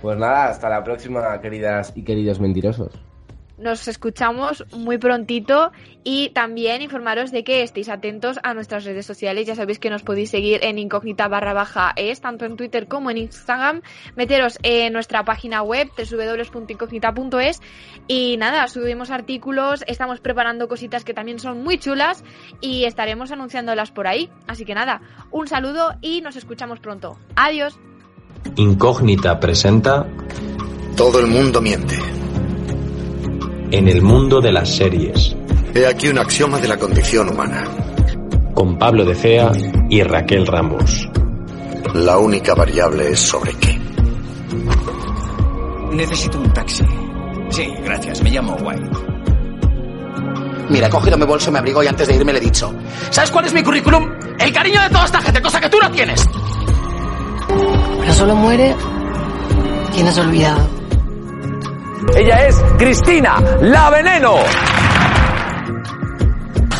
Pues 0.00 0.16
nada, 0.18 0.48
hasta 0.48 0.68
la 0.68 0.84
próxima, 0.84 1.40
queridas 1.40 1.92
y 1.94 2.02
queridos 2.02 2.40
mentirosos. 2.40 3.05
Nos 3.58 3.88
escuchamos 3.88 4.64
muy 4.72 4.98
prontito 4.98 5.72
y 6.04 6.28
también 6.30 6.82
informaros 6.82 7.30
de 7.30 7.42
que 7.42 7.62
estéis 7.62 7.88
atentos 7.88 8.38
a 8.42 8.52
nuestras 8.52 8.84
redes 8.84 9.06
sociales. 9.06 9.46
Ya 9.46 9.54
sabéis 9.54 9.78
que 9.78 9.88
nos 9.88 10.02
podéis 10.02 10.30
seguir 10.30 10.60
en 10.62 10.78
incógnita 10.78 11.26
barra 11.28 11.54
baja 11.54 11.92
es, 11.96 12.20
tanto 12.20 12.44
en 12.44 12.56
Twitter 12.56 12.86
como 12.86 13.10
en 13.10 13.16
Instagram. 13.16 13.80
Meteros 14.14 14.58
en 14.62 14.92
nuestra 14.92 15.24
página 15.24 15.62
web 15.62 15.88
www.incógnita.es 15.96 17.62
y 18.06 18.36
nada, 18.36 18.68
subimos 18.68 19.10
artículos, 19.10 19.84
estamos 19.86 20.20
preparando 20.20 20.68
cositas 20.68 21.04
que 21.04 21.14
también 21.14 21.38
son 21.38 21.62
muy 21.62 21.78
chulas 21.78 22.24
y 22.60 22.84
estaremos 22.84 23.32
anunciándolas 23.32 23.90
por 23.90 24.06
ahí. 24.06 24.30
Así 24.46 24.64
que 24.64 24.74
nada, 24.74 25.00
un 25.30 25.48
saludo 25.48 25.94
y 26.02 26.20
nos 26.20 26.36
escuchamos 26.36 26.78
pronto. 26.80 27.18
Adiós. 27.36 27.78
Incógnita 28.56 29.40
presenta 29.40 30.06
Todo 30.96 31.20
el 31.20 31.26
mundo 31.26 31.60
miente. 31.60 32.25
En 33.70 33.88
el 33.88 34.00
mundo 34.00 34.40
de 34.40 34.52
las 34.52 34.68
series. 34.76 35.36
He 35.74 35.86
aquí 35.86 36.08
un 36.08 36.18
axioma 36.18 36.58
de 36.58 36.68
la 36.68 36.76
condición 36.76 37.28
humana. 37.28 37.64
Con 38.54 38.78
Pablo 38.78 39.04
de 39.04 39.14
Cea 39.14 39.50
y 39.90 40.02
Raquel 40.02 40.46
Ramos. 40.46 41.08
La 41.94 42.18
única 42.18 42.54
variable 42.54 43.10
es 43.10 43.18
sobre 43.18 43.52
qué. 43.54 43.76
Necesito 45.92 46.38
un 46.38 46.52
taxi. 46.52 46.84
Sí, 47.50 47.66
gracias. 47.84 48.22
Me 48.22 48.30
llamo 48.30 48.56
White. 48.62 48.90
Mira, 50.68 50.86
he 50.86 50.90
cogido 50.90 51.18
mi 51.18 51.26
bolso, 51.26 51.50
me 51.50 51.58
abrigo 51.58 51.82
y 51.82 51.88
antes 51.88 52.06
de 52.06 52.14
irme 52.14 52.32
le 52.32 52.38
he 52.38 52.42
dicho. 52.42 52.72
¿Sabes 53.10 53.30
cuál 53.32 53.46
es 53.46 53.52
mi 53.52 53.62
currículum? 53.62 54.08
El 54.38 54.52
cariño 54.52 54.80
de 54.80 54.90
toda 54.90 55.06
esta 55.06 55.20
gente, 55.20 55.42
cosa 55.42 55.60
que 55.60 55.68
tú 55.68 55.78
no 55.82 55.90
tienes. 55.90 56.24
Pero 58.00 58.14
solo 58.14 58.36
muere 58.36 58.76
quien 59.92 60.06
has 60.06 60.18
olvidado. 60.18 60.75
Ella 62.14 62.46
es 62.46 62.62
Cristina, 62.78 63.40
la 63.60 63.90
veneno. 63.90 64.36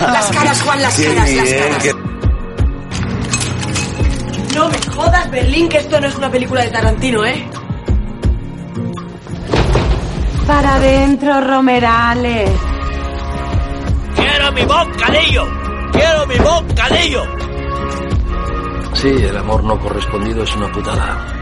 Las 0.00 0.30
caras, 0.30 0.62
Juan, 0.62 0.82
las 0.82 1.00
caras, 1.00 1.30
las 1.32 1.54
caras. 1.54 1.96
No 4.54 4.68
me 4.68 4.94
jodas, 4.94 5.30
Berlín, 5.30 5.68
que 5.68 5.78
esto 5.78 6.00
no 6.00 6.06
es 6.06 6.16
una 6.16 6.30
película 6.30 6.62
de 6.62 6.68
Tarantino, 6.70 7.24
¿eh? 7.24 7.46
Para 10.46 10.76
adentro, 10.76 11.40
Romerales. 11.40 12.50
¡Quiero 14.14 14.52
mi 14.52 14.62
bocadillo! 14.62 15.44
¡Quiero 15.92 16.26
mi 16.26 16.38
bocadillo! 16.38 17.22
Sí, 18.94 19.08
el 19.08 19.36
amor 19.36 19.64
no 19.64 19.78
correspondido 19.78 20.42
es 20.42 20.56
una 20.56 20.72
putada. 20.72 21.35